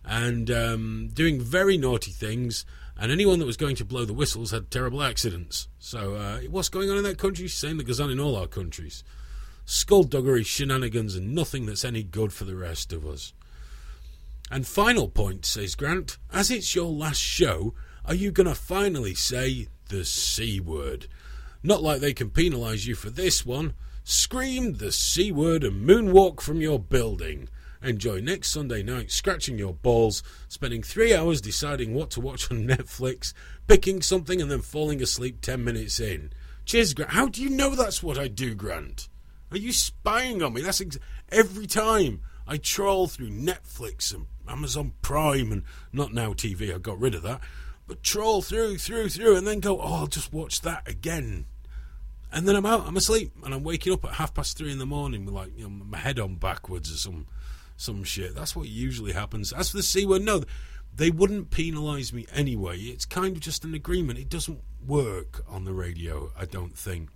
[0.05, 2.64] and um, doing very naughty things.
[2.97, 5.68] And anyone that was going to blow the whistles had terrible accidents.
[5.78, 7.47] So uh, what's going on in that country?
[7.47, 9.05] Same that goes on in all our countries.
[9.66, 13.34] Skullduggery, shenanigans, and nothing that's any good for the rest of us.
[14.51, 17.74] And final point, says Grant, as it's your last show,
[18.05, 21.07] are you going to finally say the C word?
[21.62, 23.74] Not like they can penalise you for this one.
[24.05, 27.49] Scream the C word and moonwalk from your building.
[27.82, 32.64] Enjoy next Sunday night scratching your balls, spending three hours deciding what to watch on
[32.68, 33.32] Netflix,
[33.66, 36.30] picking something and then falling asleep ten minutes in.
[36.64, 37.12] Cheers, Grant.
[37.12, 39.09] How do you know that's what I do, Grant?
[39.51, 40.62] Are you spying on me?
[40.62, 40.99] That's ex-
[41.30, 45.62] every time I troll through Netflix and Amazon Prime and
[45.93, 46.74] not now TV.
[46.74, 47.41] I got rid of that,
[47.97, 49.80] troll through, through, through, and then go.
[49.80, 51.47] Oh, I'll just watch that again,
[52.32, 52.86] and then I'm out.
[52.86, 55.57] I'm asleep, and I'm waking up at half past three in the morning with like
[55.57, 57.26] you know, my head on backwards or some
[57.76, 58.34] some shit.
[58.34, 59.53] That's what usually happens.
[59.53, 60.43] As for the C word, no,
[60.95, 62.78] they wouldn't penalise me anyway.
[62.78, 64.18] It's kind of just an agreement.
[64.18, 67.11] It doesn't work on the radio, I don't think.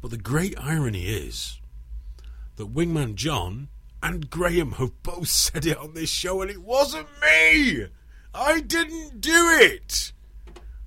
[0.00, 1.60] But the great irony is
[2.56, 3.68] that Wingman John
[4.02, 7.86] and Graham have both said it on this show, and it wasn't me!
[8.36, 10.12] I didn't do it!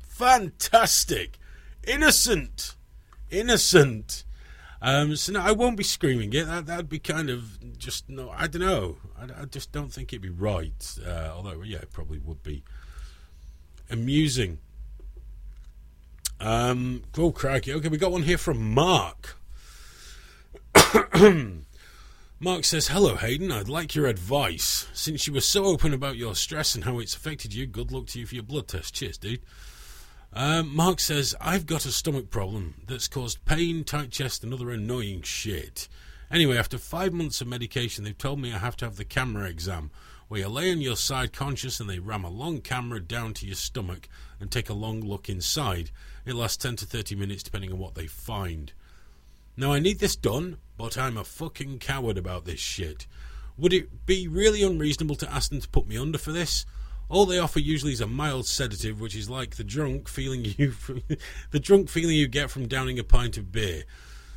[0.07, 1.39] Fantastic!
[1.85, 2.75] Innocent!
[3.31, 4.23] Innocent!
[4.81, 6.45] Um, so no, I won't be screaming it.
[6.45, 8.29] That that'd be kind of just no.
[8.29, 8.97] I don't know.
[9.19, 10.97] I, I just don't think it'd be right.
[11.05, 12.63] Uh, although yeah, it probably would be
[13.89, 14.59] amusing.
[16.39, 17.73] Um, crikey.
[17.73, 19.37] Okay, we got one here from Mark.
[22.41, 23.51] Mark says, Hello, Hayden.
[23.51, 24.87] I'd like your advice.
[24.93, 28.05] Since you were so open about your stress and how it's affected you, good luck
[28.07, 28.93] to you for your blood test.
[28.93, 29.41] Cheers, dude.
[30.31, 34.71] Um, Mark says, I've got a stomach problem that's caused pain, tight chest, and other
[34.71, 35.89] annoying shit.
[36.31, 39.49] Anyway, after five months of medication, they've told me I have to have the camera
[39.49, 39.91] exam,
[40.29, 43.47] where you lay on your side conscious and they ram a long camera down to
[43.47, 44.07] your stomach
[44.39, 45.91] and take a long look inside.
[46.25, 48.71] It lasts 10 to 30 minutes depending on what they find.
[49.57, 53.05] Now, I need this done, but I'm a fucking coward about this shit.
[53.57, 56.65] Would it be really unreasonable to ask them to put me under for this?
[57.09, 60.73] All they offer usually is a mild sedative, which is like the drunk feeling you
[61.51, 63.83] the drunk feeling you get from downing a pint of beer.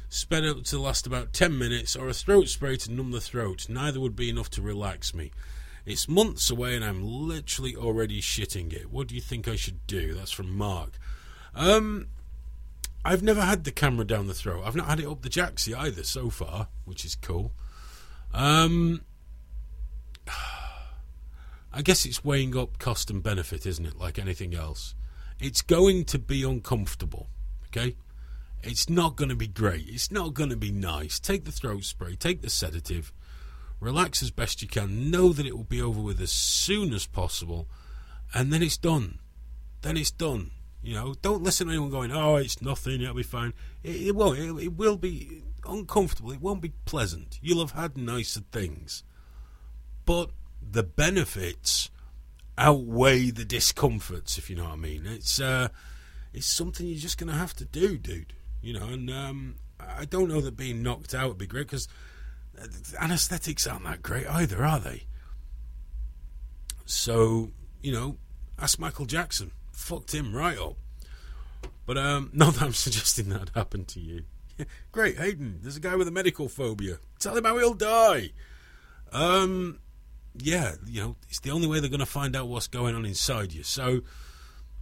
[0.09, 3.69] Sped up to last about ten minutes, or a throat spray to numb the throat.
[3.69, 5.31] Neither would be enough to relax me.
[5.87, 8.91] It's months away, and I'm literally already shitting it.
[8.91, 10.15] What do you think I should do?
[10.15, 10.99] That's from Mark.
[11.55, 12.09] Um,
[13.05, 14.63] I've never had the camera down the throat.
[14.65, 17.53] I've not had it up the jacksie either so far, which is cool.
[18.33, 19.03] Um,
[21.73, 23.99] I guess it's weighing up cost and benefit, isn't it?
[23.99, 24.95] Like anything else,
[25.41, 27.29] it's going to be uncomfortable.
[27.69, 27.97] Okay,
[28.63, 29.89] it's not going to be great.
[29.89, 31.19] It's not going to be nice.
[31.19, 32.15] Take the throat spray.
[32.15, 33.13] Take the sedative.
[33.81, 35.11] Relax as best you can.
[35.11, 37.69] Know that it will be over with as soon as possible,
[38.33, 39.19] and then it's done.
[39.81, 40.53] Then it's done.
[40.83, 43.01] You know, don't listen to anyone going, "Oh, it's nothing.
[43.01, 44.39] It'll be fine." It, it won't.
[44.39, 46.33] It, it will be uncomfortable.
[46.33, 47.39] It won't be pleasant.
[47.41, 49.05] You'll have had nicer things,
[50.05, 50.31] but
[50.61, 51.91] the benefits
[52.59, 55.07] outweigh the discomforts, if you know what I mean.
[55.07, 55.69] It's uh,
[56.33, 58.33] it's something you're just to have to do, dude.
[58.61, 61.89] You know, and um, I don't know that being knocked out would be great because
[63.01, 65.05] anesthetics aren't that great either, are they?
[66.85, 68.17] So you know,
[68.59, 69.53] ask Michael Jackson.
[69.73, 70.77] Fucked him right up.
[71.87, 74.25] But um, not that I'm suggesting that happened to you.
[74.93, 75.59] Great, Hayden.
[75.63, 76.99] There's a guy with a medical phobia.
[77.19, 78.31] Tell him how he'll die.
[79.13, 79.81] Um,
[80.35, 83.05] yeah, you know, it's the only way they're going to find out what's going on
[83.05, 83.63] inside you.
[83.63, 84.01] So,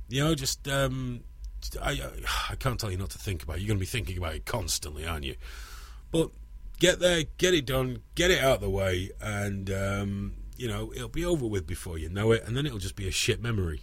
[0.09, 1.24] you know, just um,
[1.82, 2.01] I
[2.51, 3.61] I can't tell you not to think about it.
[3.61, 5.36] You're going to be thinking about it constantly, aren't you?
[6.11, 6.30] But
[6.78, 10.93] get there, get it done, get it out of the way, and um, you know
[10.95, 13.43] it'll be over with before you know it, and then it'll just be a shit
[13.43, 13.82] memory.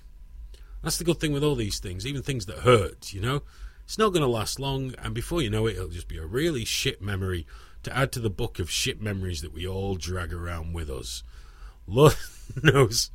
[0.84, 3.14] That's the good thing with all these things, even things that hurt.
[3.14, 3.42] You know,
[3.84, 6.26] it's not going to last long, and before you know it, it'll just be a
[6.26, 7.48] really shit memory
[7.84, 11.24] to add to the book of shit memories that we all drag around with us.
[11.88, 12.16] Lord
[12.64, 13.12] knows,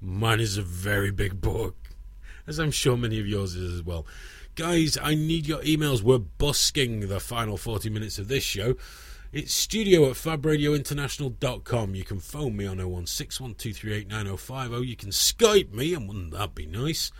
[0.00, 1.76] mine is a very big book,
[2.46, 4.06] as I'm sure many of yours is as well.
[4.54, 6.02] Guys, I need your emails.
[6.02, 8.74] We're busking the final 40 minutes of this show.
[9.30, 11.94] It's studio at fabradiointernational.com.
[11.94, 14.86] You can phone me on 01612389050.
[14.86, 17.12] You can Skype me, and wouldn't that be nice?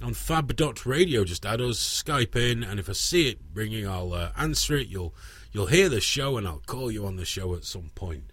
[0.00, 4.30] On fab.radio, just add us, Skype in, and if I see it ringing, I'll uh,
[4.38, 4.88] answer it.
[4.88, 5.14] You'll
[5.52, 8.30] you'll hear the show, and I'll call you on the show at some point.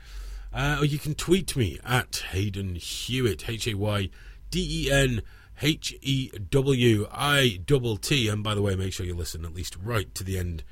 [0.54, 4.10] Uh, or you can tweet me at Hayden Hewitt, H A Y
[4.52, 5.22] D E N
[5.62, 8.30] H E W I double T.
[8.30, 10.64] And by the way, make sure you listen at least right to the end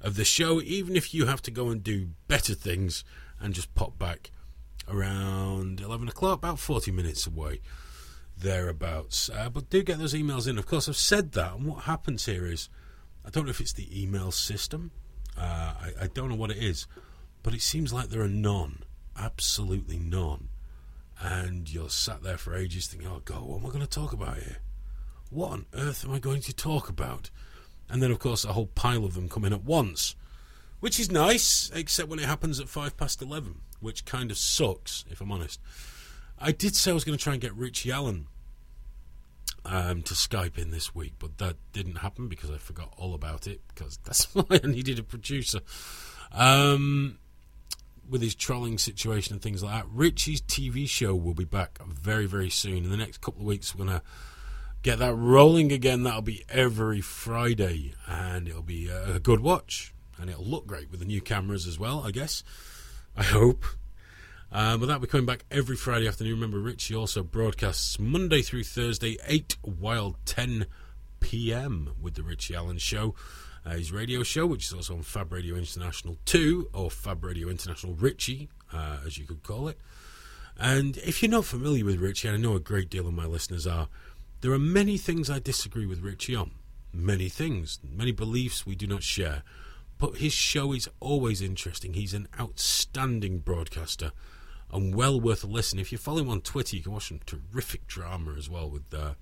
[0.00, 3.04] of the show, even if you have to go and do better things
[3.40, 4.30] and just pop back
[4.88, 7.60] around 11 o'clock, about 40 minutes away,
[8.36, 9.28] thereabouts.
[9.28, 10.58] Uh, but do get those emails in.
[10.58, 12.68] Of course, I've said that, and what happens here is
[13.24, 14.90] I don't know if it's the email system,
[15.36, 16.86] uh, I, I don't know what it is,
[17.42, 18.84] but it seems like there are none,
[19.18, 20.48] absolutely none.
[21.20, 24.12] And you're sat there for ages thinking, oh, God, what am I going to talk
[24.12, 24.58] about here?
[25.30, 27.30] What on earth am I going to talk about?
[27.90, 30.14] And then, of course, a whole pile of them come in at once,
[30.80, 35.04] which is nice, except when it happens at five past 11, which kind of sucks,
[35.10, 35.60] if I'm honest.
[36.38, 38.26] I did say I was going to try and get Richie Allen
[39.64, 43.46] um, to Skype in this week, but that didn't happen because I forgot all about
[43.46, 45.60] it, because that's why I needed a producer.
[46.32, 47.18] Um,
[48.08, 49.90] with his trolling situation and things like that.
[49.92, 52.84] Richie's TV show will be back very, very soon.
[52.84, 54.04] In the next couple of weeks, we're going to
[54.82, 56.02] get that rolling again.
[56.02, 61.00] That'll be every Friday, and it'll be a good watch, and it'll look great with
[61.00, 62.02] the new cameras as well.
[62.06, 62.42] I guess,
[63.16, 63.64] I hope.
[64.50, 66.34] Uh, but that'll be coming back every Friday afternoon.
[66.34, 70.66] Remember, Richie also broadcasts Monday through Thursday, 8 while 10
[71.20, 71.94] p.m.
[72.00, 73.14] with the Richie Allen Show.
[73.66, 77.48] Uh, his radio show, which is also on Fab Radio International 2, or Fab Radio
[77.48, 79.78] International Richie, uh, as you could call it.
[80.58, 83.26] And if you're not familiar with Richie, and I know a great deal of my
[83.26, 83.88] listeners are,
[84.40, 86.52] there are many things I disagree with Richie on.
[86.92, 89.42] Many things, many beliefs we do not share.
[89.98, 91.94] But his show is always interesting.
[91.94, 94.12] He's an outstanding broadcaster
[94.72, 95.78] and well worth a listen.
[95.78, 98.94] If you follow him on Twitter, you can watch some terrific drama as well with
[98.94, 99.14] uh,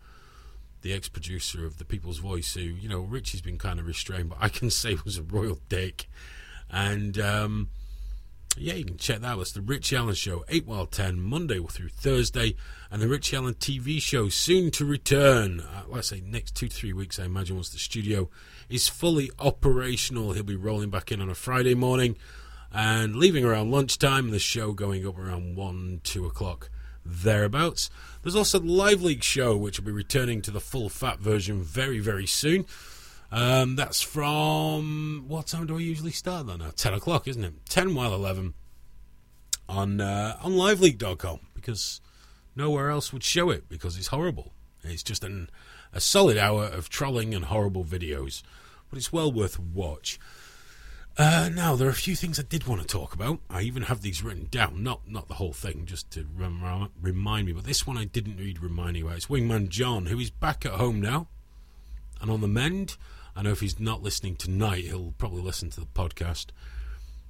[0.83, 4.29] the ex producer of The People's Voice, who, you know, Richie's been kind of restrained,
[4.29, 6.09] but I can say was a royal dick.
[6.71, 7.71] And, um,
[8.57, 9.41] yeah, you can check that out.
[9.41, 12.57] It's the Rich Allen Show, 8 while 10, Monday through Thursday,
[12.91, 15.61] and the Rich Allen TV show soon to return.
[15.61, 18.31] Uh, let's say next two to three weeks, I imagine, once the studio
[18.69, 20.33] is fully operational.
[20.33, 22.17] He'll be rolling back in on a Friday morning
[22.73, 26.71] and leaving around lunchtime, the show going up around 1, 2 o'clock,
[27.05, 27.91] thereabouts.
[28.23, 31.63] There's also the Live Leak show, which will be returning to the full fat version
[31.63, 32.65] very, very soon.
[33.33, 36.71] Um, that's from what time do I usually start that now?
[36.77, 37.55] Ten o'clock, isn't it?
[37.69, 38.55] Ten while eleven
[39.69, 42.01] on uh, on LiveLeak.com because
[42.55, 44.53] nowhere else would show it because it's horrible.
[44.85, 45.51] It's just an,
[45.93, 48.43] a solid hour of trolling and horrible videos,
[48.89, 50.21] but it's well worth a watch.
[51.19, 53.41] Uh, now there are a few things I did want to talk about.
[53.49, 57.47] I even have these written down, not not the whole thing, just to rem- remind
[57.47, 57.53] me.
[57.53, 59.17] But this one I didn't read reminding about.
[59.17, 61.27] It's Wingman John, who is back at home now
[62.21, 62.97] and on the mend.
[63.37, 66.47] I know if he's not listening tonight, he'll probably listen to the podcast.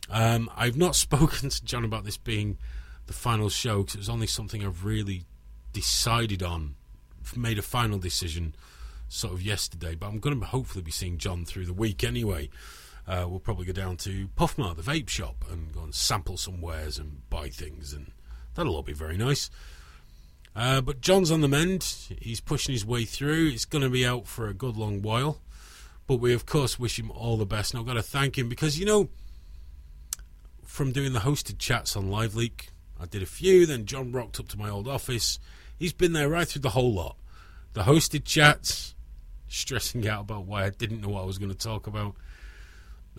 [0.09, 2.59] Um, I've not spoken to John about this being
[3.07, 5.25] the final show because it was only something I've really
[5.73, 6.77] decided on,
[7.35, 8.55] made a final decision
[9.09, 9.95] sort of yesterday.
[9.95, 12.51] But I'm going to hopefully be seeing John through the week anyway.
[13.07, 16.61] Uh, we'll probably go down to Puffmart, the vape shop, and go and sample some
[16.61, 18.11] wares and buy things, and
[18.55, 19.49] that'll all be very nice.
[20.57, 21.85] Uh, but John's on the mend.
[22.21, 23.49] He's pushing his way through.
[23.49, 25.41] It's going to be out for a good long while.
[26.07, 27.73] But we, of course, wish him all the best.
[27.73, 29.09] And I've got to thank him because, you know,
[30.65, 32.69] from doing the hosted chats on LiveLeak,
[33.01, 33.67] I did a few.
[33.67, 35.39] Then John rocked up to my old office.
[35.79, 37.17] He's been there right through the whole lot.
[37.73, 38.95] The hosted chats,
[39.49, 42.15] stressing out about why I didn't know what I was going to talk about.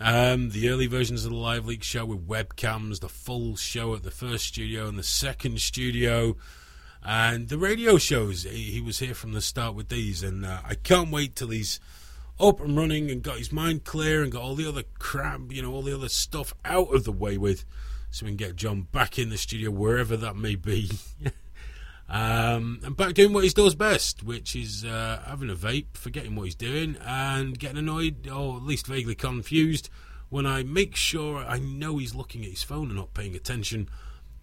[0.00, 4.10] Um, the early versions of the LiveLeak show with webcams, the full show at the
[4.10, 6.36] first studio and the second studio,
[7.04, 8.44] and the radio shows.
[8.44, 11.80] He was here from the start with these, and uh, I can't wait till he's
[12.40, 15.62] up and running and got his mind clear and got all the other crap, you
[15.62, 17.64] know, all the other stuff out of the way with,
[18.10, 20.90] so we can get John back in the studio wherever that may be.
[22.08, 26.36] um, and back doing what he does best, which is uh, having a vape, forgetting
[26.36, 29.90] what he's doing, and getting annoyed or at least vaguely confused
[30.30, 33.88] when I make sure I know he's looking at his phone and not paying attention,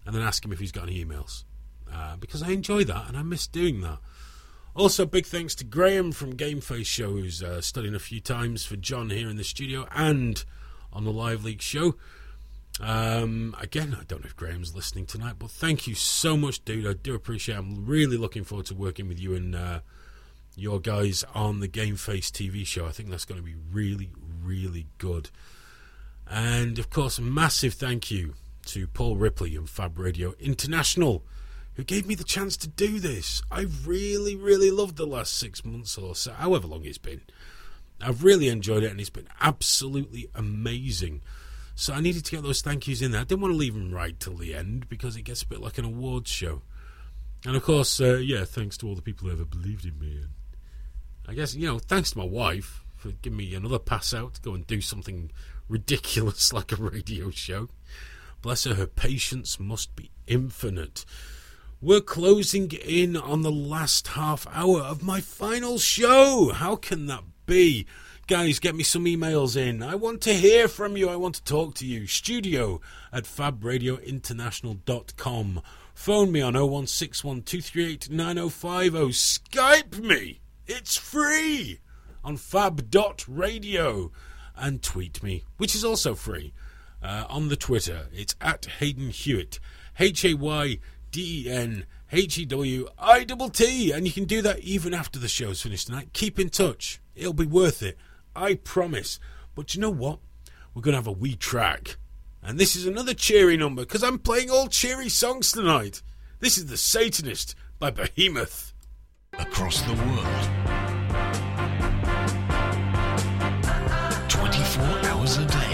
[0.04, 1.44] and then ask him if he's got any emails.
[1.92, 3.98] Uh, because I enjoy that and I miss doing that.
[4.76, 8.66] Also, big thanks to Graham from Game Face Show, who's uh, studying a few times
[8.66, 10.44] for John here in the studio and
[10.92, 11.94] on the Live Leak show.
[12.78, 16.86] Um, again, I don't know if Graham's listening tonight, but thank you so much, dude.
[16.86, 17.58] I do appreciate it.
[17.60, 19.80] I'm really looking forward to working with you and uh,
[20.56, 22.84] your guys on the Game Face TV show.
[22.84, 24.10] I think that's going to be really,
[24.44, 25.30] really good.
[26.28, 28.34] And of course, a massive thank you
[28.66, 31.22] to Paul Ripley and Fab Radio International,
[31.76, 33.42] who gave me the chance to do this.
[33.50, 37.20] I really, really loved the last six months or so, however long it's been.
[38.00, 41.22] I've really enjoyed it, and it's been absolutely amazing.
[41.74, 43.20] So I needed to get those thank yous in there.
[43.20, 45.60] I didn't want to leave them right till the end because it gets a bit
[45.60, 46.62] like an awards show.
[47.44, 50.16] And of course, uh, yeah, thanks to all the people who ever believed in me.
[50.16, 50.30] And
[51.28, 54.40] I guess, you know, thanks to my wife for giving me another pass out to
[54.40, 55.30] go and do something
[55.68, 57.68] ridiculous like a radio show.
[58.40, 61.04] Bless her, her patience must be infinite.
[61.82, 66.52] We're closing in on the last half hour of my final show.
[66.54, 67.84] How can that be?
[68.26, 69.82] Guys, get me some emails in.
[69.82, 71.10] I want to hear from you.
[71.10, 72.06] I want to talk to you.
[72.06, 72.80] Studio
[73.12, 75.60] at fabradiointernational.com.
[75.94, 79.12] Phone me on 01612389050.
[79.12, 80.40] Skype me.
[80.66, 81.80] It's free
[82.24, 84.10] on fab.radio.
[84.56, 86.54] And tweet me, which is also free.
[87.02, 89.60] Uh, on the Twitter, it's at Hayden Hewitt.
[89.98, 90.78] H A Y
[91.10, 93.92] D E N H E W I T T.
[93.92, 96.10] And you can do that even after the show's finished tonight.
[96.12, 97.00] Keep in touch.
[97.14, 97.96] It'll be worth it.
[98.34, 99.18] I promise.
[99.54, 100.18] But you know what?
[100.74, 101.96] We're going to have a wee track.
[102.42, 106.02] And this is another cheery number because I'm playing all cheery songs tonight.
[106.38, 108.72] This is The Satanist by Behemoth.
[109.38, 110.56] Across the world.
[114.28, 115.65] 24 hours a day.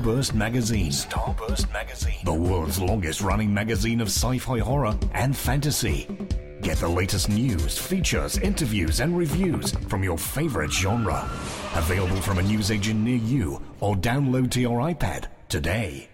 [0.00, 0.90] Starburst Magazine.
[0.90, 2.24] Starburst Magazine.
[2.24, 6.08] The world's longest running magazine of sci fi horror and fantasy.
[6.62, 11.28] Get the latest news, features, interviews, and reviews from your favorite genre.
[11.74, 16.08] Available from a newsagent near you or download to your iPad today.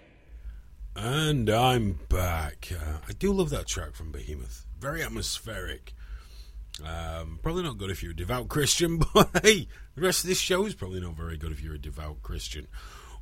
[0.96, 2.72] And I'm back.
[2.72, 4.66] Uh, I do love that track from Behemoth.
[4.80, 5.94] Very atmospheric.
[6.84, 10.40] Um, probably not good if you're a devout Christian, but hey, the rest of this
[10.40, 12.66] show is probably not very good if you're a devout Christian.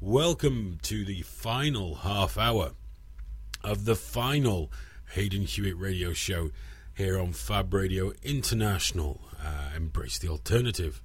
[0.01, 2.73] Welcome to the final half hour
[3.63, 4.73] of the final
[5.13, 6.51] Hayden Hewitt radio show
[6.95, 9.21] here on Fab Radio International.
[9.43, 11.01] Uh, embrace the alternative.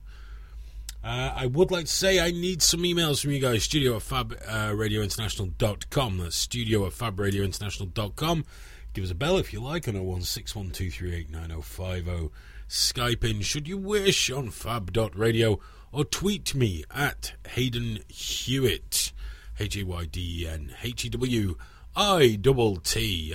[1.04, 3.64] Uh, I would like to say I need some emails from you guys.
[3.64, 6.18] Studio at fabradiointernational.com.
[6.18, 8.46] That's studio at fabradiointernational.com.
[8.94, 12.32] Give us a bell if you like on 01612389050.
[12.68, 15.60] Skype in should you wish on fab.radio
[15.92, 19.12] or tweet me at Hayden Hewitt.
[19.60, 21.56] H A Y D E N H E W
[21.96, 22.40] I.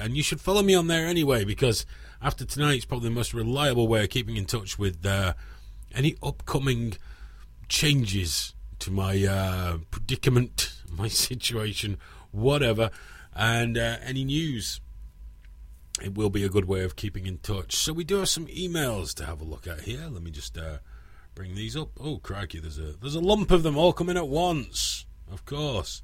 [0.01, 1.85] And you should follow me on there anyway because
[2.23, 5.35] after tonight it's probably the most reliable way of keeping in touch with uh,
[5.95, 6.95] any upcoming
[7.69, 11.99] changes to my uh, predicament, my situation,
[12.31, 12.91] whatever,
[13.35, 14.81] and uh, any news.
[16.03, 17.77] It will be a good way of keeping in touch.
[17.77, 20.09] So we do have some emails to have a look at here.
[20.11, 20.79] Let me just uh,
[21.35, 21.91] bring these up.
[22.01, 25.07] Oh crikey, there's a there's a lump of them all coming at once.
[25.31, 26.03] Of course,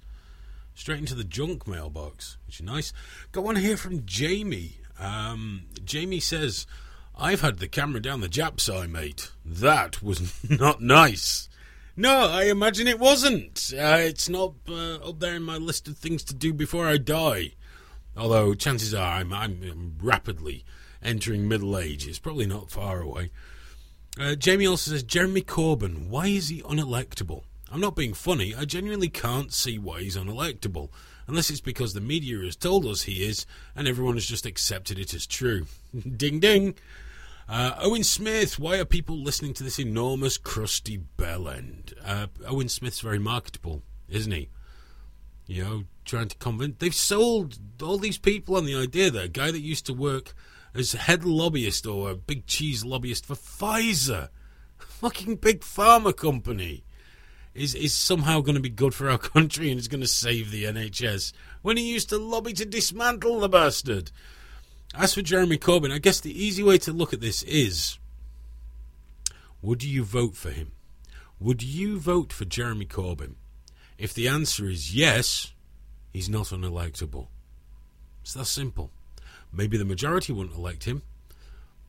[0.75, 2.93] straight into the junk mailbox, which is nice.
[3.33, 4.79] Got one here from Jamie.
[4.99, 6.67] Um, Jamie says,
[7.17, 9.31] "I've had the camera down the Jap's eye, mate.
[9.45, 11.49] That was not nice."
[11.97, 13.73] No, I imagine it wasn't.
[13.77, 16.97] Uh, it's not uh, up there in my list of things to do before I
[16.97, 17.53] die.
[18.17, 20.65] Although chances are I'm, I'm rapidly
[21.03, 22.07] entering middle age.
[22.07, 23.31] It's probably not far away.
[24.21, 26.09] Uh, Jamie also says Jeremy Corbyn.
[26.09, 27.45] Why is he unelectable?
[27.73, 28.55] I'm not being funny.
[28.55, 30.91] I genuinely can't see why he's unelectable,
[31.27, 34.99] unless it's because the media has told us he is, and everyone has just accepted
[34.99, 35.65] it as true.
[36.17, 36.75] ding ding.
[37.49, 41.95] Uh, Owen Smith, why are people listening to this enormous crusty bell end?
[42.05, 43.81] Uh, Owen Smith's very marketable,
[44.11, 44.51] isn't he?
[45.47, 46.77] You know, trying to convince.
[46.79, 50.35] They've sold all these people on the idea that a guy that used to work
[50.75, 54.29] as head lobbyist or a big cheese lobbyist for Pfizer,
[54.79, 56.85] fucking big pharma company,
[57.55, 60.51] is is somehow going to be good for our country and is going to save
[60.51, 61.33] the NHS
[61.63, 64.11] when he used to lobby to dismantle the bastard.
[64.95, 67.99] As for Jeremy Corbyn, I guess the easy way to look at this is
[69.63, 70.73] would you vote for him?
[71.39, 73.35] Would you vote for Jeremy Corbyn?
[73.99, 75.53] If the answer is yes,
[76.13, 77.29] he's not unelectable.
[78.23, 78.91] It's that simple.
[79.53, 81.03] Maybe the majority wouldn't elect him,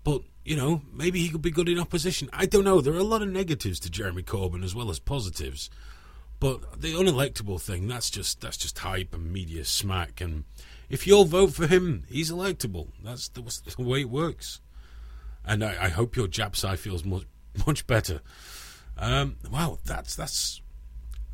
[0.03, 2.29] but you know, maybe he could be good in opposition.
[2.33, 2.81] I don't know.
[2.81, 5.69] There are a lot of negatives to Jeremy Corbyn as well as positives.
[6.39, 10.19] But the unelectable thing, that's just that's just hype and media smack.
[10.19, 10.45] And
[10.89, 12.87] if you'll vote for him, he's electable.
[13.03, 13.43] That's the,
[13.77, 14.59] the way it works.
[15.45, 17.25] And I, I hope your Japsai feels much
[17.67, 18.21] much better.
[18.97, 20.61] Um, wow, that's that's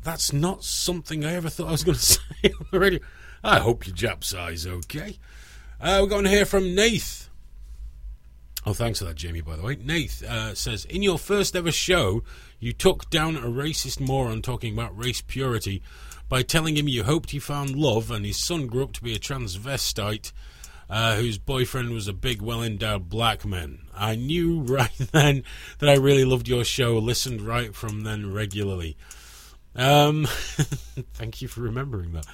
[0.02, 3.00] that's not something I ever thought I was going to say on the radio.
[3.42, 5.18] I hope your Japsai's okay.
[5.80, 7.30] Uh, we're going to hear from Nath.
[8.66, 9.76] Oh, thanks for that, Jamie, by the way.
[9.76, 12.24] Nath uh, says In your first ever show,
[12.58, 15.80] you took down a racist moron talking about race purity
[16.28, 19.14] by telling him you hoped he found love and his son grew up to be
[19.14, 20.32] a transvestite
[20.90, 23.82] uh, whose boyfriend was a big, well endowed black man.
[23.94, 25.44] I knew right then
[25.78, 28.96] that I really loved your show, listened right from then regularly.
[29.76, 30.26] Um,
[31.14, 32.26] thank you for remembering that.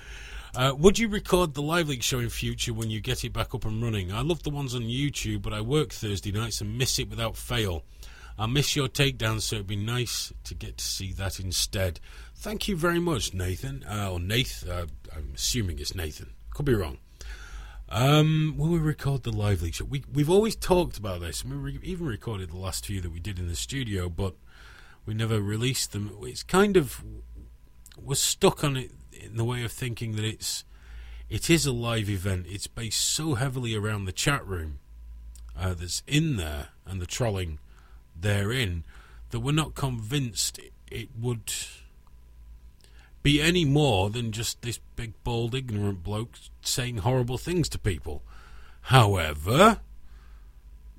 [0.57, 3.57] Uh, would you record the Live Leak show in future when you get it back
[3.57, 4.13] up and running?
[4.13, 7.37] I love the ones on YouTube, but I work Thursday nights and miss it without
[7.37, 7.83] fail.
[8.39, 11.99] I miss your takedown, so it'd be nice to get to see that instead.
[12.37, 13.85] Thank you very much, Nathan.
[13.89, 14.65] Uh, or Nath.
[14.69, 16.31] Uh, I'm assuming it's Nathan.
[16.51, 16.99] Could be wrong.
[17.89, 19.87] Um, will we record the live leak show?
[19.87, 23.19] We, we've always talked about this, we re- even recorded the last few that we
[23.19, 24.37] did in the studio, but
[25.05, 26.17] we never released them.
[26.23, 27.03] It's kind of
[28.01, 28.93] we're stuck on it
[29.27, 30.65] in the way of thinking that it's
[31.29, 32.47] it is a live event.
[32.49, 34.79] It's based so heavily around the chat room
[35.59, 37.59] uh, that's in there and the trolling
[38.19, 38.85] therein
[39.31, 40.61] that we're not convinced
[40.91, 41.53] it, would
[43.23, 48.23] be any more than just this big, bald, ignorant bloke saying horrible things to people.
[48.83, 49.81] However,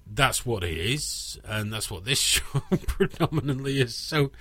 [0.06, 3.96] that's what it is, and that's what this show predominantly is.
[3.96, 4.32] So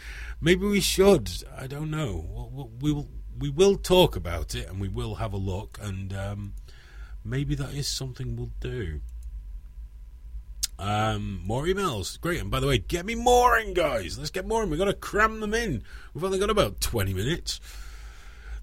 [0.41, 1.31] maybe we should.
[1.57, 2.69] I don't know.
[2.81, 3.09] We will
[3.39, 6.55] we will talk about it, and we will have a look, and um,
[7.25, 9.01] maybe that is something we'll do.
[10.79, 12.41] Um, more emails, great.
[12.41, 14.19] And by the way, get me more in, guys.
[14.19, 14.71] Let's get more in.
[14.71, 15.85] We've got to cram them in.
[16.13, 17.61] We've only got about twenty minutes.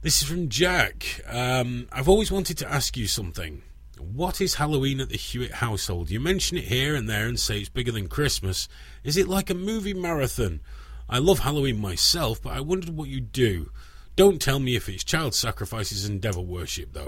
[0.02, 1.22] This is from Jack.
[1.27, 3.61] Um, I've always wanted to ask you something.
[3.99, 6.10] What is Halloween at the Hewitt household?
[6.10, 8.68] You mention it here and there and say it's bigger than Christmas.
[9.03, 10.61] Is it like a movie marathon?
[11.07, 13.69] I love Halloween myself, but I wondered what you do.
[14.15, 17.07] Don't tell me if it's child sacrifices and devil worship, though.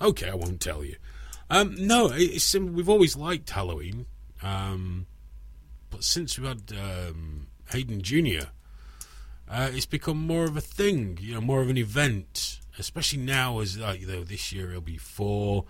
[0.00, 0.96] Okay, I won't tell you.
[1.50, 4.06] Um, no, it's we've always liked Halloween,
[4.42, 5.06] um,
[5.90, 8.48] but since we've had um, Hayden Junior,
[9.48, 11.18] uh, it's become more of a thing.
[11.20, 14.82] You know, more of an event, especially now as like you know this year he'll
[14.82, 15.64] be four,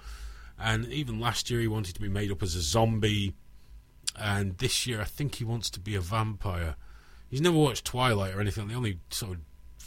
[0.58, 3.34] and even last year he wanted to be made up as a zombie,
[4.16, 6.74] and this year I think he wants to be a vampire.
[7.30, 8.68] He's never watched Twilight or anything.
[8.68, 9.38] The only sort of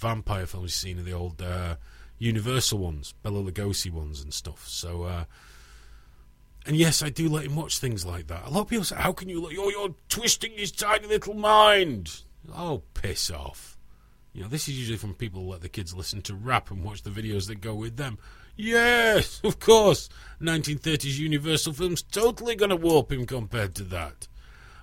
[0.01, 1.75] vampire films he's seen are the old uh,
[2.17, 4.67] Universal ones, Bela Lugosi ones, and stuff.
[4.67, 5.03] So.
[5.03, 5.23] Uh,
[6.65, 8.45] and yes, I do let him watch things like that.
[8.45, 9.41] A lot of people say, "How can you?
[9.41, 12.21] Let, you're, twisting his tiny little mind."
[12.53, 13.77] Oh, piss off!
[14.33, 16.83] You know, this is usually from people who let the kids listen to rap and
[16.83, 18.19] watch the videos that go with them.
[18.55, 20.07] Yes, of course,
[20.39, 24.27] 1930s Universal films totally gonna warp him compared to that.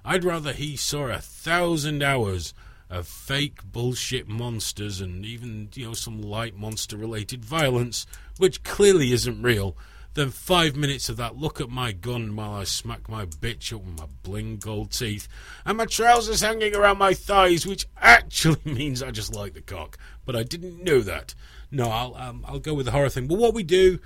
[0.05, 2.55] I'd rather he saw a thousand hours
[2.91, 8.07] of fake bullshit monsters and even, you know, some light monster related violence,
[8.39, 9.77] which clearly isn't real
[10.19, 13.85] then five minutes of that look at my gun while I smack my bitch up
[13.85, 15.29] with my bling gold teeth,
[15.65, 19.97] and my trousers hanging around my thighs, which actually means I just like the cock.
[20.25, 21.35] But I didn't know that.
[21.71, 23.29] No, I'll um, I'll go with the horror thing.
[23.29, 24.01] But what we do,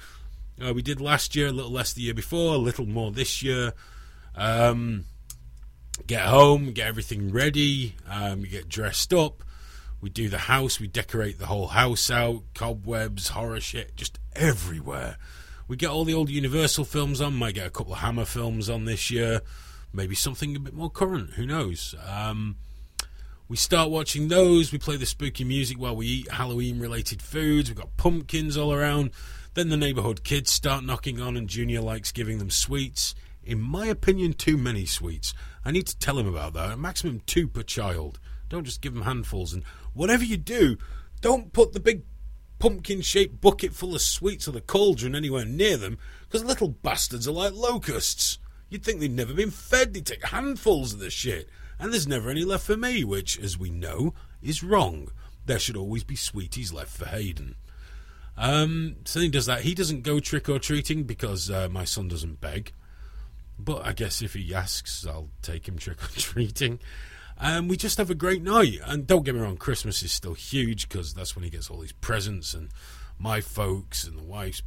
[0.62, 3.42] uh, we did last year, a little less the year before, a little more this
[3.42, 3.72] year.
[4.34, 5.06] Um,
[6.06, 9.42] get home, get everything ready, um, get dressed up.
[10.00, 15.16] We do the house, we decorate the whole house out, cobwebs, horror shit, just everywhere.
[15.68, 17.34] We get all the old Universal films on.
[17.34, 19.40] Might get a couple of Hammer films on this year.
[19.92, 21.30] Maybe something a bit more current.
[21.30, 21.94] Who knows?
[22.06, 22.56] Um,
[23.48, 24.72] we start watching those.
[24.72, 27.70] We play the spooky music while we eat Halloween related foods.
[27.70, 29.10] We've got pumpkins all around.
[29.54, 33.14] Then the neighbourhood kids start knocking on, and Junior likes giving them sweets.
[33.44, 35.34] In my opinion, too many sweets.
[35.64, 36.72] I need to tell him about that.
[36.72, 38.18] A maximum two per child.
[38.48, 39.52] Don't just give them handfuls.
[39.52, 39.64] And
[39.94, 40.76] whatever you do,
[41.20, 42.02] don't put the big
[42.58, 47.26] pumpkin shaped bucket full of sweets or the cauldron anywhere near them because little bastards
[47.26, 48.38] are like locusts.
[48.68, 51.48] You'd think they'd never been fed, they take handfuls of the shit,
[51.78, 55.08] and there's never any left for me, which, as we know, is wrong.
[55.44, 57.56] There should always be sweeties left for Hayden.
[58.36, 59.62] Um, so he does that.
[59.62, 62.72] He doesn't go trick or treating because uh, my son doesn't beg.
[63.64, 66.80] But I guess if he asks, I'll take him trick or treating.
[67.38, 68.78] And we just have a great night.
[68.84, 71.78] And don't get me wrong, Christmas is still huge because that's when he gets all
[71.78, 72.70] these presents and
[73.18, 74.62] my folks and the wife's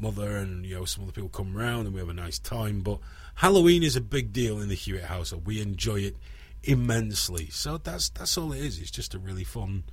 [0.00, 2.80] mother and you know some other people come round and we have a nice time.
[2.80, 3.00] But
[3.36, 5.46] Halloween is a big deal in the Hewitt household.
[5.46, 6.16] We enjoy it
[6.62, 7.48] immensely.
[7.50, 8.78] So that's that's all it is.
[8.78, 9.84] It's just a really fun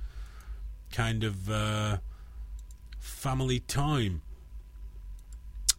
[0.92, 1.98] kind of uh,
[2.98, 4.22] family time.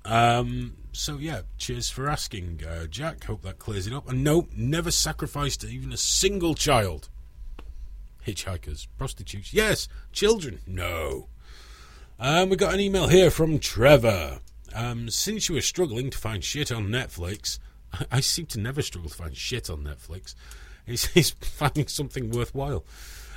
[0.07, 3.25] Um, so yeah, cheers for asking, uh, Jack.
[3.25, 4.09] Hope that clears it up.
[4.09, 7.09] And no, never sacrificed even a single child.
[8.25, 9.87] Hitchhikers, prostitutes, yes.
[10.11, 11.27] Children, no.
[12.19, 14.39] Um, we got an email here from Trevor.
[14.73, 17.59] Um, since you were struggling to find shit on Netflix,
[17.93, 20.35] I, I seem to never struggle to find shit on Netflix.
[20.85, 22.85] He's, he's finding something worthwhile.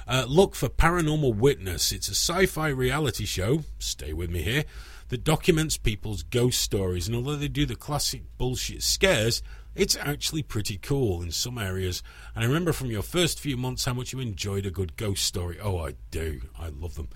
[0.09, 1.92] Uh, look for Paranormal Witness.
[1.92, 4.64] It's a sci fi reality show, stay with me here,
[5.11, 7.07] that documents people's ghost stories.
[7.07, 9.43] And although they do the classic bullshit scares,
[9.74, 12.03] it's actually pretty cool in some areas.
[12.35, 15.24] And I remember from your first few months how much you enjoyed a good ghost
[15.24, 15.59] story.
[15.61, 16.43] Oh, I do.
[16.59, 17.09] I love them.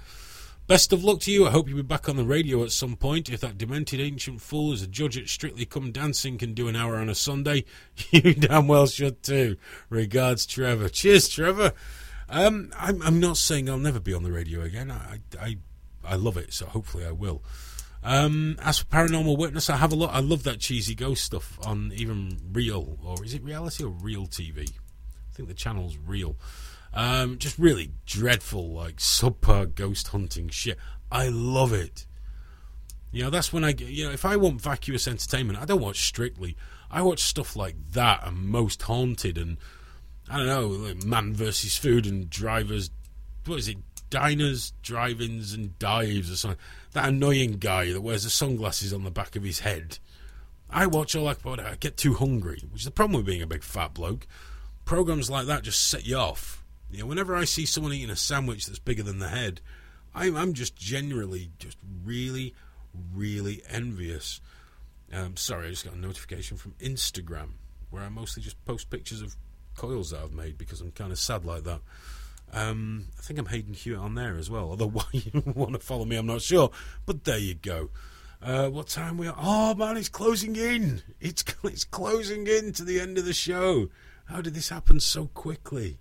[0.67, 1.47] Best of luck to you.
[1.47, 3.29] I hope you'll be back on the radio at some point.
[3.29, 6.77] If that demented ancient fool as a judge at Strictly Come Dancing can do an
[6.77, 7.65] hour on a Sunday,
[8.11, 9.57] you damn well should too.
[9.91, 10.89] Regards, Trevor.
[10.89, 11.73] Cheers, Trevor.
[12.29, 14.91] Um, I'm, I'm not saying I'll never be on the radio again.
[14.91, 15.59] I, I,
[16.03, 17.43] I love it, so hopefully I will.
[18.05, 20.15] Um, as for Paranormal Witness, I have a lot.
[20.15, 24.27] I love that cheesy ghost stuff on even Real, or is it reality or Real
[24.27, 24.71] TV?
[24.71, 26.37] I think the channel's Real.
[26.93, 30.79] Um, just really dreadful, like subpar ghost hunting shit.
[31.11, 32.07] I love it.
[33.11, 35.81] You know, that's when I get, you know, if I want vacuous entertainment, I don't
[35.81, 36.57] watch Strictly.
[36.91, 39.57] I watch stuff like that and Most Haunted and,
[40.29, 42.91] I don't know, like Man versus Food and Drivers,
[43.47, 43.79] what is it,
[44.11, 46.61] Diners, Drive Ins and Dives or something.
[46.95, 49.99] That annoying guy that wears the sunglasses on the back of his head.
[50.71, 53.43] I watch all that, but I get too hungry, which is the problem with being
[53.43, 54.27] a big fat bloke.
[54.85, 56.65] Programs like that just set you off.
[56.91, 59.61] You know, whenever I see someone eating a sandwich that's bigger than the head,
[60.15, 62.55] I'm, I'm just generally just really,
[63.13, 64.41] really envious.
[65.13, 67.51] Um, sorry, I just got a notification from Instagram
[67.91, 69.37] where I mostly just post pictures of
[69.77, 71.81] coils that I've made because I'm kind of sad like that.
[72.55, 74.71] Um, I think I'm Hayden Hewitt on there as well.
[74.71, 76.71] Although why you want to follow me, I'm not sure.
[77.05, 77.91] But there you go.
[78.41, 79.35] Uh, what time we are?
[79.39, 81.03] Oh man, it's closing in.
[81.21, 83.89] It's it's closing in to the end of the show.
[84.27, 85.99] How did this happen so quickly?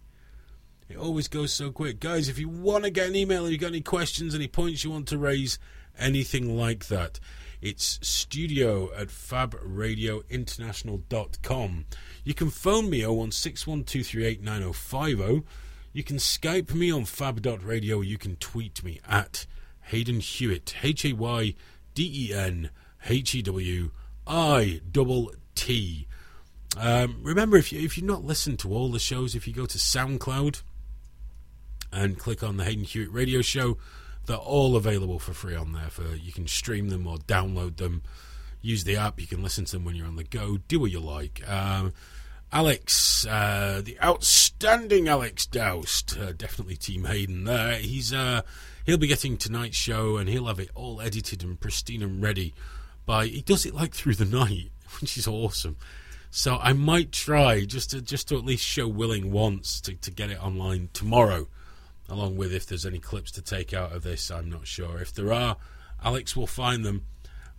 [0.89, 1.99] It always goes so quick.
[1.99, 4.91] Guys, if you want to get an email, you got any questions, any points you
[4.91, 5.57] want to raise,
[5.97, 7.21] anything like that,
[7.61, 11.85] it's studio at fabradiointernational.com.
[12.25, 15.43] You can phone me 01612389050.
[15.93, 18.01] You can Skype me on fab.radio.
[18.01, 19.45] You can tweet me at
[19.83, 21.53] Hayden Hewitt, H A Y
[21.93, 22.71] D E N
[23.07, 23.91] H E W
[24.25, 26.07] I double T.
[26.75, 29.67] Um, remember, if you if you've not listened to all the shows, if you go
[29.67, 30.63] to SoundCloud
[31.91, 33.77] and click on the Hayden Hewitt Radio Show,
[34.25, 35.89] they're all available for free on there.
[35.89, 38.01] For you can stream them or download them.
[38.61, 39.19] Use the app.
[39.19, 40.57] You can listen to them when you're on the go.
[40.67, 41.47] Do what you like.
[41.47, 41.93] Um,
[42.53, 47.77] Alex, uh, the outstanding Alex Doust, uh, definitely Team Hayden there.
[47.77, 48.43] He's uh,
[48.85, 52.53] he'll be getting tonight's show and he'll have it all edited and pristine and ready.
[53.07, 54.69] By he does it like through the night,
[55.01, 55.77] which is awesome.
[56.29, 60.11] So I might try just to just to at least show Willing once to, to
[60.11, 61.47] get it online tomorrow,
[62.07, 64.29] along with if there's any clips to take out of this.
[64.29, 64.99] I'm not sure.
[64.99, 65.57] If there are,
[66.03, 67.07] Alex will find them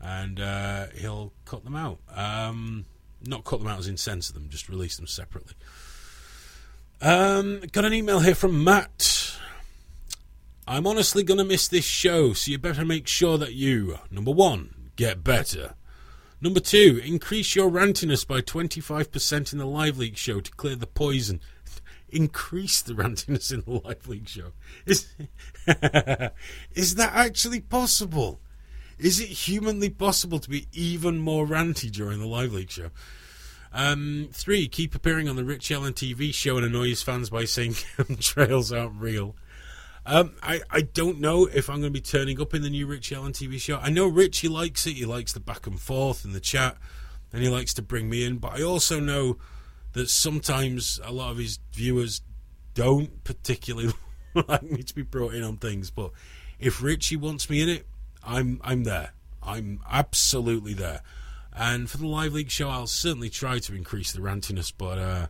[0.01, 1.99] and uh, he'll cut them out.
[2.15, 2.85] Um,
[3.27, 5.55] not cut them out as in censor them, just release them separately.
[7.01, 9.37] Um, got an email here from Matt.
[10.67, 14.31] I'm honestly going to miss this show, so you better make sure that you, number
[14.31, 15.75] one, get better.
[16.41, 20.87] Number two, increase your rantiness by 25% in the Live Leak show to clear the
[20.87, 21.41] poison.
[22.09, 24.53] Increase the rantiness in the Live Leak show.
[24.87, 25.07] Is,
[26.75, 28.41] is that actually possible?
[28.99, 32.91] Is it humanly possible to be even more ranty during the Live Leak show?
[33.73, 37.45] Um, three, keep appearing on the Rich Allen TV show and annoy his fans by
[37.45, 39.35] saying chemtrails aren't real.
[40.07, 42.87] Um, I, I don't know if I'm going to be turning up in the new
[42.87, 43.79] Rich Allen TV show.
[43.79, 44.93] I know Rich, he likes it.
[44.93, 46.77] He likes the back and forth and the chat,
[47.33, 48.39] and he likes to bring me in.
[48.39, 49.39] But I also know
[49.95, 52.21] that sometimes a lot of his viewers
[52.75, 53.93] don't particularly
[54.49, 55.91] like me to be brought in on things.
[55.91, 56.13] But
[56.61, 57.87] if Richie wants me in it,
[58.27, 59.11] I'm I'm there.
[59.43, 61.03] I'm absolutely there.
[61.57, 64.73] And for the live leak show, I'll certainly try to increase the rantiness.
[64.77, 65.27] But uh,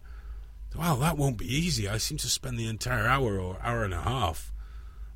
[0.77, 1.89] wow, that won't be easy.
[1.89, 4.53] I seem to spend the entire hour or hour and a half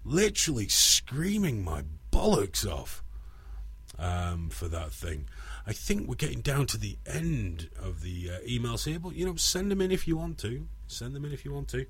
[0.05, 3.02] literally screaming my bollocks off
[3.98, 5.28] um, for that thing.
[5.66, 9.26] I think we're getting down to the end of the uh, emails here, but you
[9.26, 10.66] know, send them in if you want to.
[10.86, 11.84] Send them in if you want to.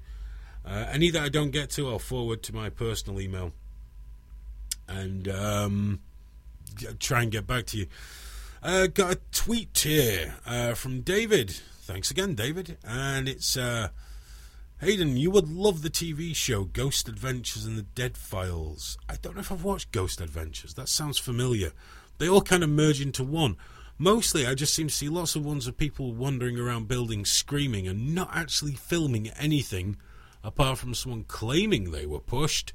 [0.66, 3.52] Uh, any that I don't get to, I'll forward to my personal email.
[4.89, 6.01] And um,
[6.98, 7.86] try and get back to you.
[8.62, 11.51] Uh, got a tweet here uh, from David.
[11.82, 12.77] Thanks again, David.
[12.85, 13.89] And it's uh,
[14.81, 18.97] Hayden, you would love the TV show Ghost Adventures and the Dead Files.
[19.09, 20.74] I don't know if I've watched Ghost Adventures.
[20.74, 21.73] That sounds familiar.
[22.19, 23.56] They all kind of merge into one.
[23.97, 27.89] Mostly, I just seem to see lots of ones of people wandering around buildings screaming
[27.89, 29.97] and not actually filming anything
[30.44, 32.73] apart from someone claiming they were pushed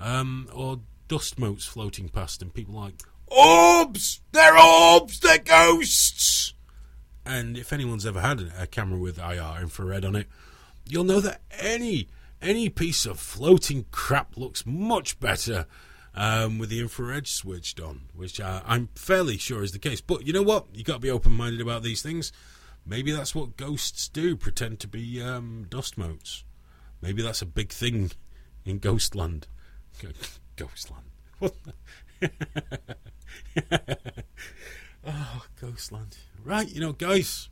[0.00, 0.80] um, or
[1.12, 2.94] dust motes floating past and people like,
[3.26, 4.22] Orbs!
[4.32, 5.20] They're orbs!
[5.20, 6.54] They're ghosts!
[7.26, 10.26] And if anyone's ever had a camera with IR infrared on it,
[10.88, 12.08] you'll know that any
[12.40, 15.66] any piece of floating crap looks much better
[16.14, 20.00] um, with the infrared switched on, which uh, I'm fairly sure is the case.
[20.00, 20.64] But you know what?
[20.72, 22.32] You got to be open minded about these things.
[22.86, 26.44] Maybe that's what ghosts do: pretend to be um, dust motes.
[27.02, 28.12] Maybe that's a big thing
[28.64, 29.46] in Ghostland.
[30.62, 31.04] Ghostland.
[35.04, 36.18] Oh, Ghostland.
[36.44, 37.48] Right, you know, guys,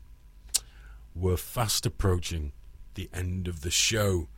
[1.15, 2.53] we're fast approaching
[2.95, 4.28] the end of the show.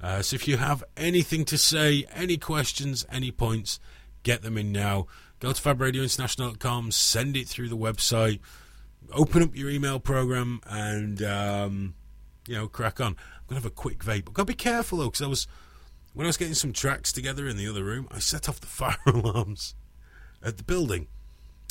[0.00, 3.80] Uh, so if you have anything to say, any questions, any points,
[4.24, 5.06] get them in now.
[5.40, 8.40] Go to fabradiointernational.com, send it through the website,
[9.12, 11.94] open up your email program, and um,
[12.46, 13.12] you know, crack on.
[13.12, 13.16] I'm
[13.46, 14.28] gonna have a quick vape.
[14.28, 15.46] I've got to be careful though, because I was
[16.14, 18.66] when I was getting some tracks together in the other room, I set off the
[18.68, 19.74] fire alarms
[20.42, 21.08] at the building.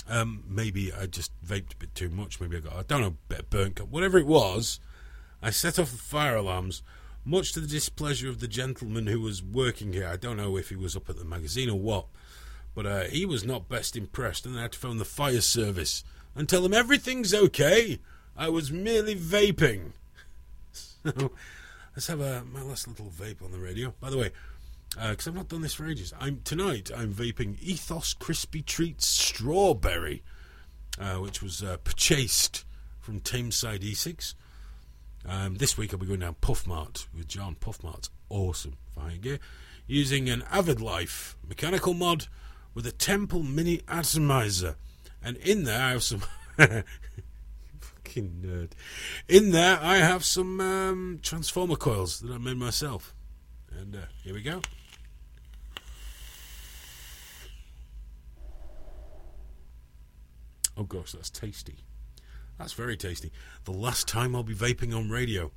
[0.09, 2.41] Um, maybe I just vaped a bit too much.
[2.41, 4.80] Maybe I got I don't know, a bit burnt whatever it was.
[5.41, 6.84] I set off the fire alarms,
[7.26, 10.07] much to the displeasure of the gentleman who was working here.
[10.07, 12.05] I don't know if he was up at the magazine or what,
[12.76, 16.03] but uh, he was not best impressed, and I had to phone the fire service
[16.35, 17.99] and tell them everything's okay.
[18.38, 19.91] I was merely vaping.
[21.03, 21.31] So
[21.95, 23.93] let's have a my last little vape on the radio.
[23.99, 24.31] By the way,
[25.09, 30.23] because I've not done this for ages, I'm tonight I'm vaping Ethos Crispy Treats Strawberry,
[30.99, 32.65] uh, which was uh, purchased
[32.99, 34.35] from Tameside E6.
[35.27, 37.55] Um, this week I'll be going down Puff Mart with John.
[37.55, 39.39] Puff Mart's awesome fine gear,
[39.88, 42.27] using an Avid Lyfe mechanical mod
[42.73, 44.76] with a Temple Mini Atomizer,
[45.23, 46.22] and in there I have some.
[48.11, 48.71] Fucking nerd.
[49.29, 53.15] In there I have some um, transformer coils that I made myself,
[53.71, 54.61] and uh, here we go.
[60.75, 61.75] Oh gosh, that's tasty.
[62.57, 63.31] That's very tasty.
[63.63, 65.51] The last time I'll be vaping on radio.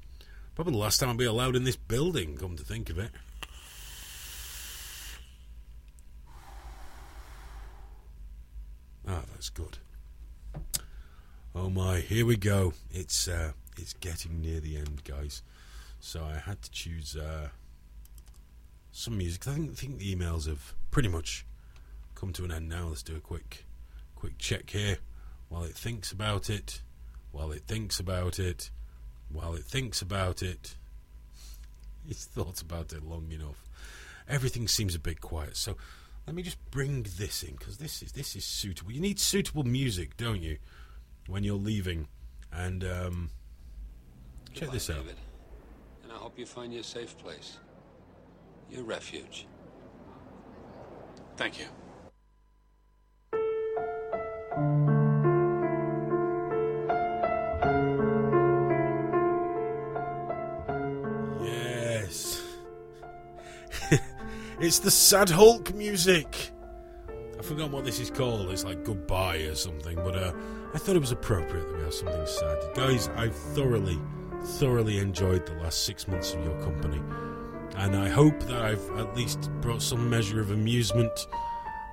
[0.54, 3.10] Probably the last time I'll be allowed in this building, come to think of it.
[9.06, 9.78] Ah, that's good.
[11.56, 12.72] Oh my, here we go.
[12.90, 15.40] It's uh it's getting near the end, guys.
[16.00, 17.50] So I had to choose uh
[18.90, 19.46] some music.
[19.46, 21.46] I think I think the emails have pretty much
[22.16, 22.88] come to an end now.
[22.88, 23.66] Let's do a quick
[24.16, 24.98] quick check here
[25.48, 26.82] while it thinks about it,
[27.30, 28.70] while it thinks about it,
[29.28, 30.74] while it thinks about it.
[32.06, 33.64] It's thought about it long enough.
[34.28, 35.76] Everything seems a bit quiet, so
[36.26, 38.90] let me just bring this in because this is this is suitable.
[38.90, 40.58] You need suitable music, don't you,
[41.26, 42.08] when you're leaving?
[42.52, 43.30] And um,
[44.52, 44.98] check this out.
[44.98, 45.16] David.
[46.02, 47.58] And I hope you find your safe place.
[48.70, 49.46] Your refuge.
[51.36, 51.66] Thank you.
[61.42, 62.42] Yes.
[64.60, 66.53] it's the Sad Hulk music.
[67.44, 68.48] I forgot what this is called.
[68.48, 70.32] It's like Goodbye or something, but uh,
[70.72, 72.56] I thought it was appropriate that we have something sad.
[72.74, 74.00] Guys, I've thoroughly,
[74.42, 77.02] thoroughly enjoyed the last six months of your company.
[77.76, 81.26] And I hope that I've at least brought some measure of amusement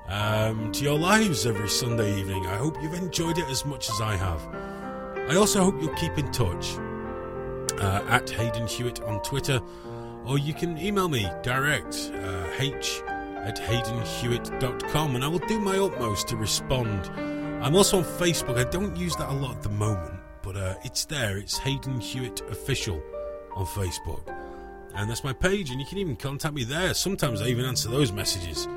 [0.08, 2.48] um, to your lives every Sunday evening.
[2.48, 4.48] I hope you've enjoyed it as much as I have.
[5.30, 6.78] I also hope you'll keep in touch
[7.78, 9.60] uh, at Hayden Hewitt on Twitter,
[10.24, 13.02] or you can email me direct, uh, h
[13.44, 17.08] at haydenhewitt.com, and I will do my utmost to respond.
[17.64, 18.58] I'm also on Facebook.
[18.58, 21.38] I don't use that a lot at the moment, but uh, it's there.
[21.38, 23.02] It's Hayden Hewitt Official
[23.56, 24.36] on Facebook.
[24.96, 26.94] And that's my page, and you can even contact me there.
[26.94, 28.68] Sometimes I even answer those messages.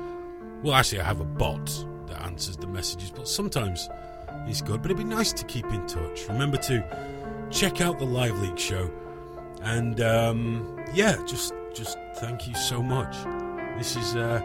[0.63, 1.65] Well, actually, I have a bot
[2.07, 3.89] that answers the messages, but sometimes
[4.47, 4.81] it's good.
[4.81, 6.27] But it'd be nice to keep in touch.
[6.27, 8.89] Remember to check out the Live Leak show,
[9.61, 13.15] and um, yeah, just just thank you so much.
[13.77, 14.39] This is uh,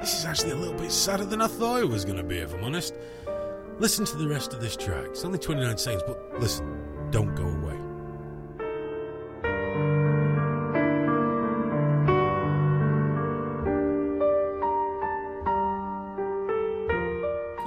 [0.00, 2.38] this is actually a little bit sadder than I thought it was going to be,
[2.38, 2.94] if I'm honest.
[3.78, 5.06] Listen to the rest of this track.
[5.10, 6.66] It's only 29 seconds, but listen,
[7.10, 7.76] don't go away.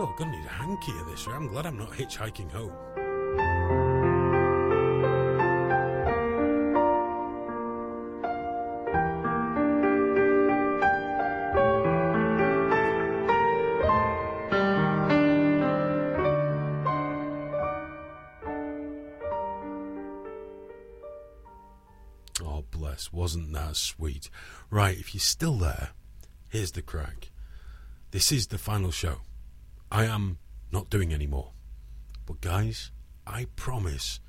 [0.01, 1.27] I'm gonna need a hanky of this.
[1.27, 2.73] I'm glad I'm not hitchhiking home.
[24.69, 25.89] Right, if you're still there,
[26.49, 27.31] here's the crack.
[28.11, 29.21] This is the final show.
[29.91, 30.37] I am
[30.71, 31.51] not doing any more.
[32.25, 32.91] But, guys,
[33.25, 34.19] I promise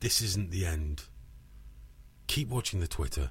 [0.00, 1.04] this isn't the end.
[2.26, 3.30] Keep watching the Twitter.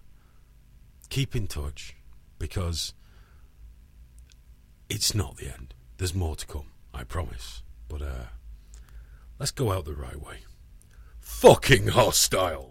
[1.09, 1.95] Keep in touch
[2.39, 2.93] because
[4.89, 5.73] it's not the end.
[5.97, 7.63] There's more to come, I promise.
[7.87, 8.25] But, uh,
[9.39, 10.37] let's go out the right way.
[11.19, 12.70] Fucking hostile!